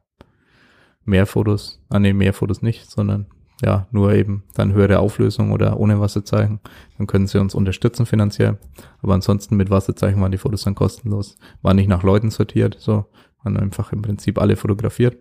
mehr 1.05 1.27
Fotos, 1.27 1.83
ah 1.89 1.99
nee, 1.99 2.13
mehr 2.13 2.33
Fotos 2.33 2.63
nicht, 2.63 2.91
sondern 2.91 3.27
ja, 3.63 3.89
nur 3.91 4.13
eben 4.13 4.45
dann 4.55 4.73
höhere 4.73 5.01
Auflösung 5.01 5.51
oder 5.51 5.79
ohne 5.81 6.01
Wasserzeichen. 6.01 6.61
Dann 6.97 7.07
können 7.07 7.27
sie 7.27 7.41
uns 7.41 7.55
unterstützen 7.55 8.07
finanziell. 8.07 8.59
Aber 9.03 9.15
ansonsten 9.15 9.57
mit 9.57 9.71
Wasserzeichen 9.71 10.21
waren 10.21 10.31
die 10.31 10.39
Fotos 10.39 10.63
dann 10.63 10.75
kostenlos. 10.75 11.37
War 11.63 11.75
nicht 11.75 11.89
nach 11.89 12.03
Leuten 12.03 12.31
sortiert, 12.31 12.77
so, 12.79 13.07
waren 13.43 13.57
einfach 13.57 13.93
im 13.93 14.03
Prinzip 14.03 14.39
alle 14.39 14.57
fotografiert. 14.57 15.17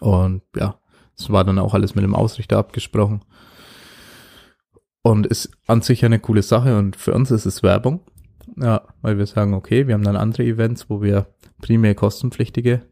Und 0.00 0.42
ja, 0.54 0.78
es 1.16 1.30
war 1.30 1.44
dann 1.44 1.58
auch 1.58 1.74
alles 1.74 1.94
mit 1.94 2.04
dem 2.04 2.14
Ausrichter 2.14 2.58
abgesprochen. 2.58 3.24
Und 5.02 5.26
ist 5.26 5.50
an 5.66 5.82
sich 5.82 6.04
eine 6.04 6.18
coole 6.18 6.42
Sache 6.42 6.78
und 6.78 6.96
für 6.96 7.12
uns 7.14 7.30
ist 7.30 7.46
es 7.46 7.62
Werbung. 7.62 8.00
Ja, 8.56 8.82
weil 9.02 9.18
wir 9.18 9.26
sagen, 9.26 9.54
okay, 9.54 9.86
wir 9.86 9.94
haben 9.94 10.04
dann 10.04 10.16
andere 10.16 10.44
Events, 10.44 10.88
wo 10.88 11.02
wir 11.02 11.26
primär 11.60 11.94
kostenpflichtige 11.94 12.82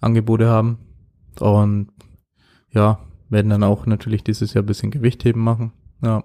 Angebote 0.00 0.48
haben. 0.48 0.78
Und 1.38 1.92
ja, 2.70 3.00
werden 3.28 3.50
dann 3.50 3.62
auch 3.62 3.86
natürlich 3.86 4.24
dieses 4.24 4.54
Jahr 4.54 4.62
ein 4.62 4.66
bisschen 4.66 4.90
Gewichtheben 4.90 5.42
machen. 5.42 5.72
Ja, 6.02 6.22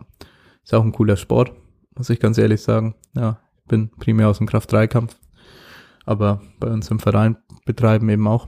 ist 0.63 0.73
auch 0.73 0.83
ein 0.83 0.91
cooler 0.91 1.17
Sport, 1.17 1.53
muss 1.95 2.09
ich 2.09 2.19
ganz 2.19 2.37
ehrlich 2.37 2.61
sagen. 2.61 2.95
Ja, 3.15 3.39
ich 3.57 3.67
bin 3.67 3.89
primär 3.89 4.29
aus 4.29 4.37
dem 4.37 4.47
Kraft-3-Kampf 4.47 5.15
aber 6.05 6.41
bei 6.59 6.67
uns 6.67 6.89
im 6.89 6.99
Verein 6.99 7.37
betreiben 7.65 8.09
eben 8.09 8.27
auch 8.27 8.47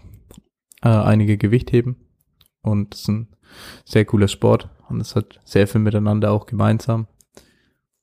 äh, 0.81 0.89
einige 0.89 1.37
Gewichtheben 1.37 1.95
und 2.61 2.93
es 2.93 3.01
ist 3.01 3.07
ein 3.09 3.27
sehr 3.85 4.05
cooler 4.05 4.27
Sport 4.27 4.69
und 4.89 4.99
es 4.99 5.15
hat 5.15 5.39
sehr 5.43 5.67
viel 5.67 5.81
miteinander 5.81 6.31
auch 6.31 6.45
gemeinsam 6.45 7.07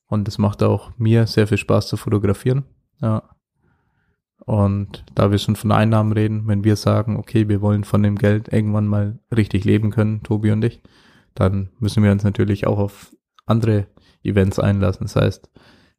und 0.07 0.27
es 0.27 0.37
macht 0.37 0.63
auch 0.63 0.91
mir 0.97 1.27
sehr 1.27 1.47
viel 1.47 1.57
Spaß 1.57 1.87
zu 1.87 1.97
fotografieren. 1.97 2.63
Ja. 3.01 3.23
Und 4.45 5.05
da 5.13 5.31
wir 5.31 5.37
schon 5.37 5.55
von 5.55 5.71
Einnahmen 5.71 6.11
reden, 6.11 6.47
wenn 6.47 6.63
wir 6.63 6.75
sagen, 6.75 7.15
okay, 7.15 7.47
wir 7.47 7.61
wollen 7.61 7.83
von 7.83 8.01
dem 8.03 8.17
Geld 8.17 8.51
irgendwann 8.51 8.87
mal 8.87 9.19
richtig 9.35 9.65
leben 9.65 9.91
können, 9.91 10.23
Tobi 10.23 10.51
und 10.51 10.63
ich, 10.63 10.81
dann 11.35 11.69
müssen 11.79 12.03
wir 12.03 12.11
uns 12.11 12.23
natürlich 12.23 12.65
auch 12.67 12.79
auf 12.79 13.15
andere 13.45 13.87
Events 14.23 14.59
einlassen. 14.59 15.05
Das 15.05 15.15
heißt, 15.15 15.49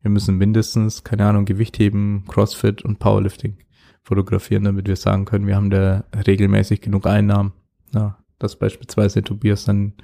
wir 0.03 0.11
müssen 0.11 0.37
mindestens, 0.37 1.05
keine 1.05 1.27
Ahnung, 1.27 1.45
Gewicht 1.45 1.79
heben, 1.79 2.25
Crossfit 2.27 2.83
und 2.83 2.99
Powerlifting 2.99 3.59
fotografieren, 4.03 4.65
damit 4.65 4.89
wir 4.89 4.97
sagen 4.97 5.25
können, 5.25 5.47
wir 5.47 5.55
haben 5.55 5.71
da 5.71 6.05
regelmäßig 6.27 6.81
genug 6.81 7.07
Einnahmen, 7.07 7.53
ja, 7.95 8.19
dass 8.39 8.59
beispielsweise 8.59 9.23
Tobias 9.23 9.65
dann 9.65 9.95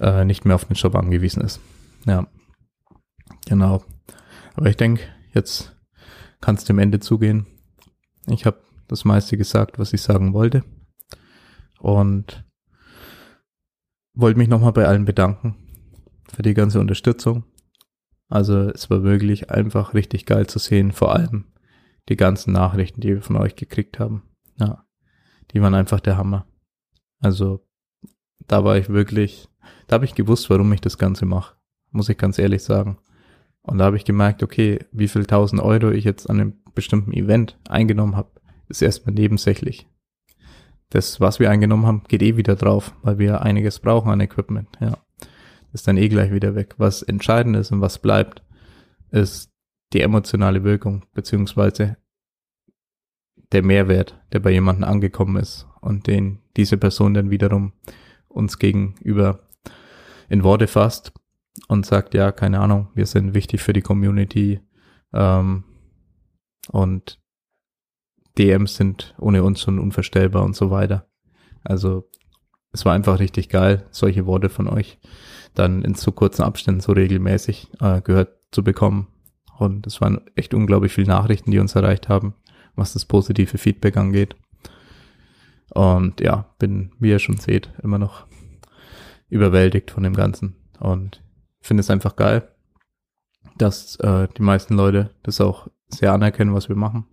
äh, 0.00 0.24
nicht 0.24 0.46
mehr 0.46 0.54
auf 0.54 0.64
den 0.64 0.74
Job 0.74 0.94
angewiesen 0.94 1.42
ist. 1.42 1.60
Ja, 2.06 2.26
genau. 3.46 3.84
Aber 4.54 4.70
ich 4.70 4.76
denke, 4.76 5.02
jetzt 5.34 5.76
kann 6.40 6.54
es 6.54 6.64
dem 6.64 6.78
Ende 6.78 7.00
zugehen. 7.00 7.46
Ich 8.30 8.46
habe 8.46 8.60
das 8.88 9.04
meiste 9.04 9.36
gesagt, 9.36 9.78
was 9.78 9.92
ich 9.92 10.02
sagen 10.02 10.32
wollte. 10.32 10.64
Und 11.78 12.44
wollte 14.14 14.38
mich 14.38 14.48
nochmal 14.48 14.72
bei 14.72 14.86
allen 14.86 15.04
bedanken 15.04 15.56
für 16.32 16.42
die 16.42 16.54
ganze 16.54 16.80
Unterstützung. 16.80 17.44
Also 18.28 18.68
es 18.70 18.90
war 18.90 19.02
wirklich 19.02 19.50
einfach 19.50 19.94
richtig 19.94 20.26
geil 20.26 20.46
zu 20.46 20.58
sehen, 20.58 20.92
vor 20.92 21.14
allem 21.14 21.46
die 22.08 22.16
ganzen 22.16 22.52
Nachrichten, 22.52 23.00
die 23.00 23.08
wir 23.08 23.22
von 23.22 23.36
euch 23.36 23.56
gekriegt 23.56 23.98
haben. 23.98 24.22
Ja, 24.58 24.84
die 25.52 25.62
waren 25.62 25.74
einfach 25.74 26.00
der 26.00 26.16
Hammer. 26.16 26.46
Also 27.20 27.66
da 28.46 28.64
war 28.64 28.76
ich 28.76 28.88
wirklich, 28.88 29.48
da 29.86 29.94
habe 29.94 30.04
ich 30.04 30.14
gewusst, 30.14 30.50
warum 30.50 30.72
ich 30.72 30.80
das 30.80 30.98
Ganze 30.98 31.26
mache, 31.26 31.56
muss 31.90 32.08
ich 32.08 32.18
ganz 32.18 32.38
ehrlich 32.38 32.62
sagen. 32.62 32.98
Und 33.62 33.78
da 33.78 33.84
habe 33.84 33.96
ich 33.96 34.04
gemerkt, 34.04 34.42
okay, 34.42 34.84
wie 34.92 35.08
viel 35.08 35.26
tausend 35.26 35.62
Euro 35.62 35.90
ich 35.90 36.04
jetzt 36.04 36.28
an 36.28 36.40
einem 36.40 36.62
bestimmten 36.78 37.12
Event 37.12 37.58
eingenommen 37.68 38.14
habe, 38.14 38.30
ist 38.68 38.82
erstmal 38.82 39.14
nebensächlich. 39.14 39.88
das, 40.90 41.20
was 41.20 41.40
wir 41.40 41.50
eingenommen 41.50 41.86
haben, 41.86 42.04
geht 42.08 42.22
eh 42.22 42.36
wieder 42.36 42.54
drauf, 42.54 42.94
weil 43.02 43.18
wir 43.18 43.42
einiges 43.42 43.80
brauchen 43.80 44.10
an 44.10 44.20
Equipment, 44.20 44.68
ja. 44.80 44.96
Ist 45.74 45.86
dann 45.86 45.98
eh 45.98 46.08
gleich 46.08 46.32
wieder 46.32 46.54
weg. 46.54 46.76
Was 46.78 47.02
entscheidend 47.02 47.56
ist 47.56 47.72
und 47.72 47.82
was 47.82 47.98
bleibt, 47.98 48.42
ist 49.10 49.52
die 49.92 50.00
emotionale 50.00 50.64
Wirkung, 50.64 51.04
beziehungsweise 51.12 51.98
der 53.52 53.62
Mehrwert, 53.62 54.18
der 54.32 54.38
bei 54.40 54.50
jemandem 54.50 54.84
angekommen 54.84 55.36
ist 55.36 55.66
und 55.80 56.06
den 56.06 56.38
diese 56.56 56.78
Person 56.78 57.12
dann 57.12 57.30
wiederum 57.30 57.72
uns 58.28 58.58
gegenüber 58.58 59.40
in 60.30 60.42
Worte 60.42 60.68
fasst 60.68 61.12
und 61.66 61.84
sagt, 61.84 62.14
ja, 62.14 62.32
keine 62.32 62.60
Ahnung, 62.60 62.88
wir 62.94 63.06
sind 63.06 63.34
wichtig 63.34 63.60
für 63.60 63.74
die 63.74 63.82
Community 63.82 64.60
ähm, 65.12 65.64
und 66.68 67.20
DMs 68.38 68.76
sind 68.76 69.14
ohne 69.18 69.42
uns 69.42 69.60
schon 69.60 69.78
unvorstellbar 69.78 70.44
und 70.44 70.54
so 70.54 70.70
weiter. 70.70 71.08
Also 71.64 72.08
es 72.72 72.84
war 72.84 72.94
einfach 72.94 73.18
richtig 73.18 73.48
geil, 73.48 73.86
solche 73.90 74.26
Worte 74.26 74.48
von 74.48 74.68
euch 74.68 74.98
dann 75.54 75.82
in 75.82 75.94
so 75.94 76.12
kurzen 76.12 76.42
Abständen 76.42 76.80
so 76.80 76.92
regelmäßig 76.92 77.70
äh, 77.80 78.00
gehört 78.00 78.36
zu 78.52 78.62
bekommen. 78.62 79.08
Und 79.58 79.86
es 79.86 80.00
waren 80.00 80.20
echt 80.36 80.54
unglaublich 80.54 80.92
viele 80.92 81.08
Nachrichten, 81.08 81.50
die 81.50 81.58
uns 81.58 81.74
erreicht 81.74 82.08
haben, 82.08 82.34
was 82.76 82.92
das 82.92 83.04
positive 83.04 83.58
Feedback 83.58 83.96
angeht. 83.96 84.36
Und 85.70 86.20
ja, 86.20 86.54
bin, 86.58 86.92
wie 87.00 87.10
ihr 87.10 87.18
schon 87.18 87.38
seht, 87.38 87.70
immer 87.82 87.98
noch 87.98 88.26
überwältigt 89.28 89.90
von 89.90 90.04
dem 90.04 90.14
Ganzen. 90.14 90.54
Und 90.78 91.22
finde 91.60 91.80
es 91.80 91.90
einfach 91.90 92.16
geil, 92.16 92.48
dass 93.56 93.96
äh, 93.96 94.28
die 94.36 94.42
meisten 94.42 94.74
Leute 94.74 95.10
das 95.22 95.40
auch 95.40 95.68
sehr 95.88 96.12
anerkennen, 96.12 96.54
was 96.54 96.68
wir 96.68 96.76
machen. 96.76 97.06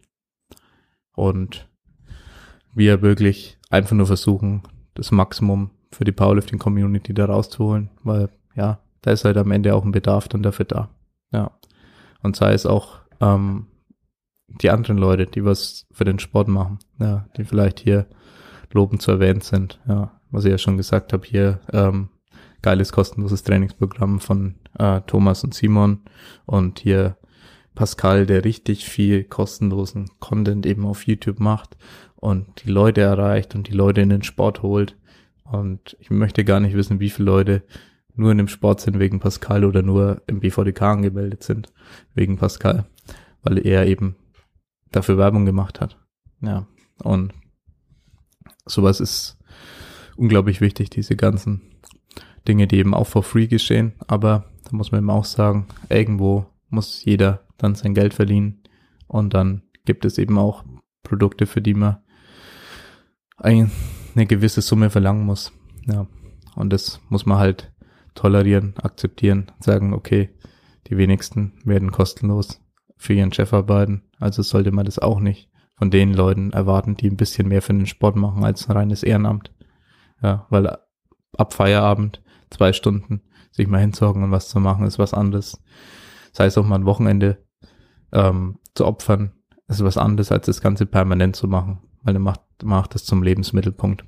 Und 1.14 1.70
wir 2.74 3.02
wirklich 3.02 3.58
einfach 3.70 3.96
nur 3.96 4.08
versuchen, 4.08 4.64
das 4.96 5.12
Maximum 5.12 5.72
für 5.92 6.04
die 6.04 6.12
Powerlifting-Community 6.12 7.14
da 7.14 7.26
rauszuholen, 7.26 7.90
weil 8.04 8.30
ja, 8.56 8.80
da 9.02 9.12
ist 9.12 9.26
halt 9.26 9.38
am 9.38 9.52
Ende 9.52 9.76
auch 9.76 9.86
ein 9.86 9.92
Bedarf 9.92 10.28
dann 10.28 10.44
dafür 10.44 10.66
da. 10.66 10.90
Ja. 11.32 11.52
Und 12.22 12.36
sei 12.36 12.54
es 12.54 12.66
auch 12.66 13.00
ähm, 13.22 13.68
die 14.48 14.70
anderen 14.70 14.98
Leute, 14.98 15.26
die 15.26 15.46
was 15.46 15.86
für 15.92 16.06
den 16.06 16.20
Sport 16.20 16.48
machen, 16.48 16.80
ja, 17.00 17.28
die 17.38 17.46
vielleicht 17.46 17.80
hier 17.80 18.08
lobend 18.74 19.02
zu 19.02 19.12
erwähnen 19.12 19.42
sind, 19.42 19.80
ja, 19.88 20.12
was 20.32 20.46
ich 20.46 20.52
ja 20.52 20.58
schon 20.58 20.78
gesagt 20.78 21.14
habe, 21.14 21.26
hier 21.26 21.60
ähm, 21.72 22.10
geiles 22.62 22.92
kostenloses 22.92 23.44
Trainingsprogramm 23.44 24.20
von 24.20 24.56
äh, 24.78 25.02
Thomas 25.02 25.44
und 25.44 25.54
Simon 25.54 26.02
und 26.46 26.80
hier 26.80 27.18
Pascal, 27.76 28.26
der 28.26 28.46
richtig 28.46 28.86
viel 28.86 29.24
kostenlosen 29.24 30.10
Content 30.20 30.66
eben 30.66 30.86
auf 30.86 31.06
YouTube 31.06 31.40
macht 31.40 31.78
und 32.16 32.64
die 32.64 32.70
Leute 32.70 33.02
erreicht 33.02 33.54
und 33.54 33.68
die 33.68 33.74
Leute 33.74 34.02
in 34.02 34.10
den 34.10 34.24
Sport 34.24 34.62
holt. 34.62 34.98
Und 35.44 35.96
ich 36.00 36.10
möchte 36.10 36.44
gar 36.44 36.60
nicht 36.60 36.76
wissen, 36.76 37.00
wie 37.00 37.10
viele 37.10 37.26
Leute 37.26 37.64
nur 38.16 38.32
in 38.32 38.38
dem 38.38 38.48
Sport 38.48 38.82
sind 38.82 38.98
wegen 38.98 39.20
Pascal 39.20 39.66
oder 39.66 39.82
nur 39.82 40.22
im 40.26 40.40
BVDK 40.40 40.82
angemeldet 40.82 41.44
sind 41.44 41.72
wegen 42.14 42.38
Pascal, 42.38 42.86
weil 43.44 43.66
er 43.66 43.86
eben 43.86 44.16
dafür 44.92 45.18
Werbung 45.18 45.46
gemacht 45.46 45.82
hat. 45.82 45.98
Ja, 46.42 46.66
und 47.04 47.34
sowas 48.66 49.00
ist 49.00 49.38
unglaublich 50.16 50.62
wichtig, 50.62 50.90
diese 50.90 51.16
ganzen 51.16 51.62
Dinge, 52.48 52.68
die 52.68 52.78
eben 52.78 52.94
auch 52.94 53.08
for 53.08 53.24
free 53.24 53.48
geschehen. 53.48 53.94
Aber 54.08 54.46
da 54.64 54.76
muss 54.76 54.92
man 54.92 55.02
eben 55.02 55.10
auch 55.10 55.26
sagen, 55.26 55.68
irgendwo 55.90 56.46
muss 56.76 57.04
jeder 57.04 57.48
dann 57.58 57.74
sein 57.74 57.94
Geld 57.94 58.14
verdienen. 58.14 58.62
Und 59.08 59.34
dann 59.34 59.64
gibt 59.86 60.06
es 60.06 60.18
eben 60.18 60.38
auch 60.38 60.64
Produkte, 61.04 61.46
für 61.46 61.62
die 61.62 61.74
man 61.74 61.98
eine 63.38 63.70
gewisse 64.14 64.62
Summe 64.62 64.90
verlangen 64.90 65.26
muss. 65.26 65.52
Ja. 65.88 66.08
Und 66.56 66.72
das 66.72 67.02
muss 67.10 67.26
man 67.26 67.38
halt 67.38 67.74
tolerieren, 68.14 68.76
akzeptieren, 68.78 69.52
sagen, 69.60 69.94
okay, 69.94 70.30
die 70.88 70.98
wenigsten 70.98 71.54
werden 71.66 71.92
kostenlos 71.92 72.62
für 72.98 73.14
ihren 73.14 73.34
Chef 73.34 73.54
arbeiten. 73.54 74.04
Also 74.20 74.42
sollte 74.42 74.72
man 74.72 74.86
das 74.86 75.00
auch 75.00 75.20
nicht 75.20 75.50
von 75.78 75.92
den 75.92 76.14
Leuten 76.14 76.54
erwarten, 76.54 76.96
die 76.96 77.10
ein 77.10 77.18
bisschen 77.18 77.50
mehr 77.50 77.62
für 77.62 77.74
den 77.74 77.88
Sport 77.88 78.16
machen 78.16 78.46
als 78.46 78.70
ein 78.70 78.78
reines 78.78 79.04
Ehrenamt. 79.04 79.54
Ja, 80.24 80.48
weil 80.50 80.78
ab 81.38 81.54
Feierabend 81.54 82.24
zwei 82.50 82.72
Stunden 82.72 83.22
sich 83.52 83.68
mal 83.68 83.82
hinzocken 83.82 84.24
und 84.24 84.32
was 84.32 84.48
zu 84.48 84.60
machen, 84.60 84.86
ist 84.86 85.00
was 85.00 85.14
anderes. 85.14 85.62
Sei 86.36 86.48
es 86.48 86.58
auch 86.58 86.66
mal 86.66 86.76
ein 86.76 86.86
Wochenende 86.86 87.38
ähm, 88.12 88.60
zu 88.74 88.86
opfern, 88.86 89.32
ist 89.70 89.82
was 89.86 89.98
anderes, 89.98 90.34
als 90.34 90.48
das 90.48 90.60
Ganze 90.60 90.86
permanent 90.86 91.38
zu 91.38 91.48
machen, 91.48 91.80
weil 92.04 92.14
er 92.14 92.20
macht, 92.20 92.42
macht 92.62 92.94
das 92.94 93.06
zum 93.06 93.24
Lebensmittelpunkt. 93.24 94.04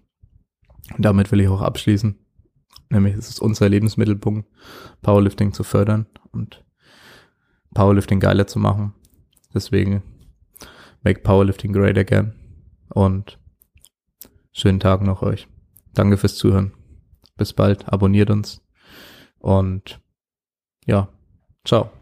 Und 0.93 1.05
damit 1.05 1.31
will 1.31 1.39
ich 1.39 1.47
auch 1.47 1.61
abschließen. 1.61 2.19
Nämlich 2.89 3.15
ist 3.15 3.29
es 3.29 3.39
unser 3.39 3.69
Lebensmittelpunkt, 3.69 4.49
Powerlifting 5.01 5.53
zu 5.53 5.63
fördern 5.63 6.05
und 6.33 6.65
Powerlifting 7.73 8.19
geiler 8.19 8.45
zu 8.45 8.59
machen. 8.59 8.93
Deswegen 9.53 10.03
make 11.03 11.21
Powerlifting 11.21 11.71
great 11.71 11.97
again. 11.97 12.33
Und 12.89 13.39
schönen 14.51 14.81
Tag 14.81 15.01
noch 15.01 15.21
euch. 15.21 15.47
Danke 15.93 16.17
fürs 16.17 16.35
Zuhören. 16.35 16.73
Bis 17.37 17.53
bald. 17.53 17.87
Abonniert 17.87 18.29
uns. 18.29 18.61
Und 19.39 20.01
ja, 20.85 21.07
ciao. 21.63 21.96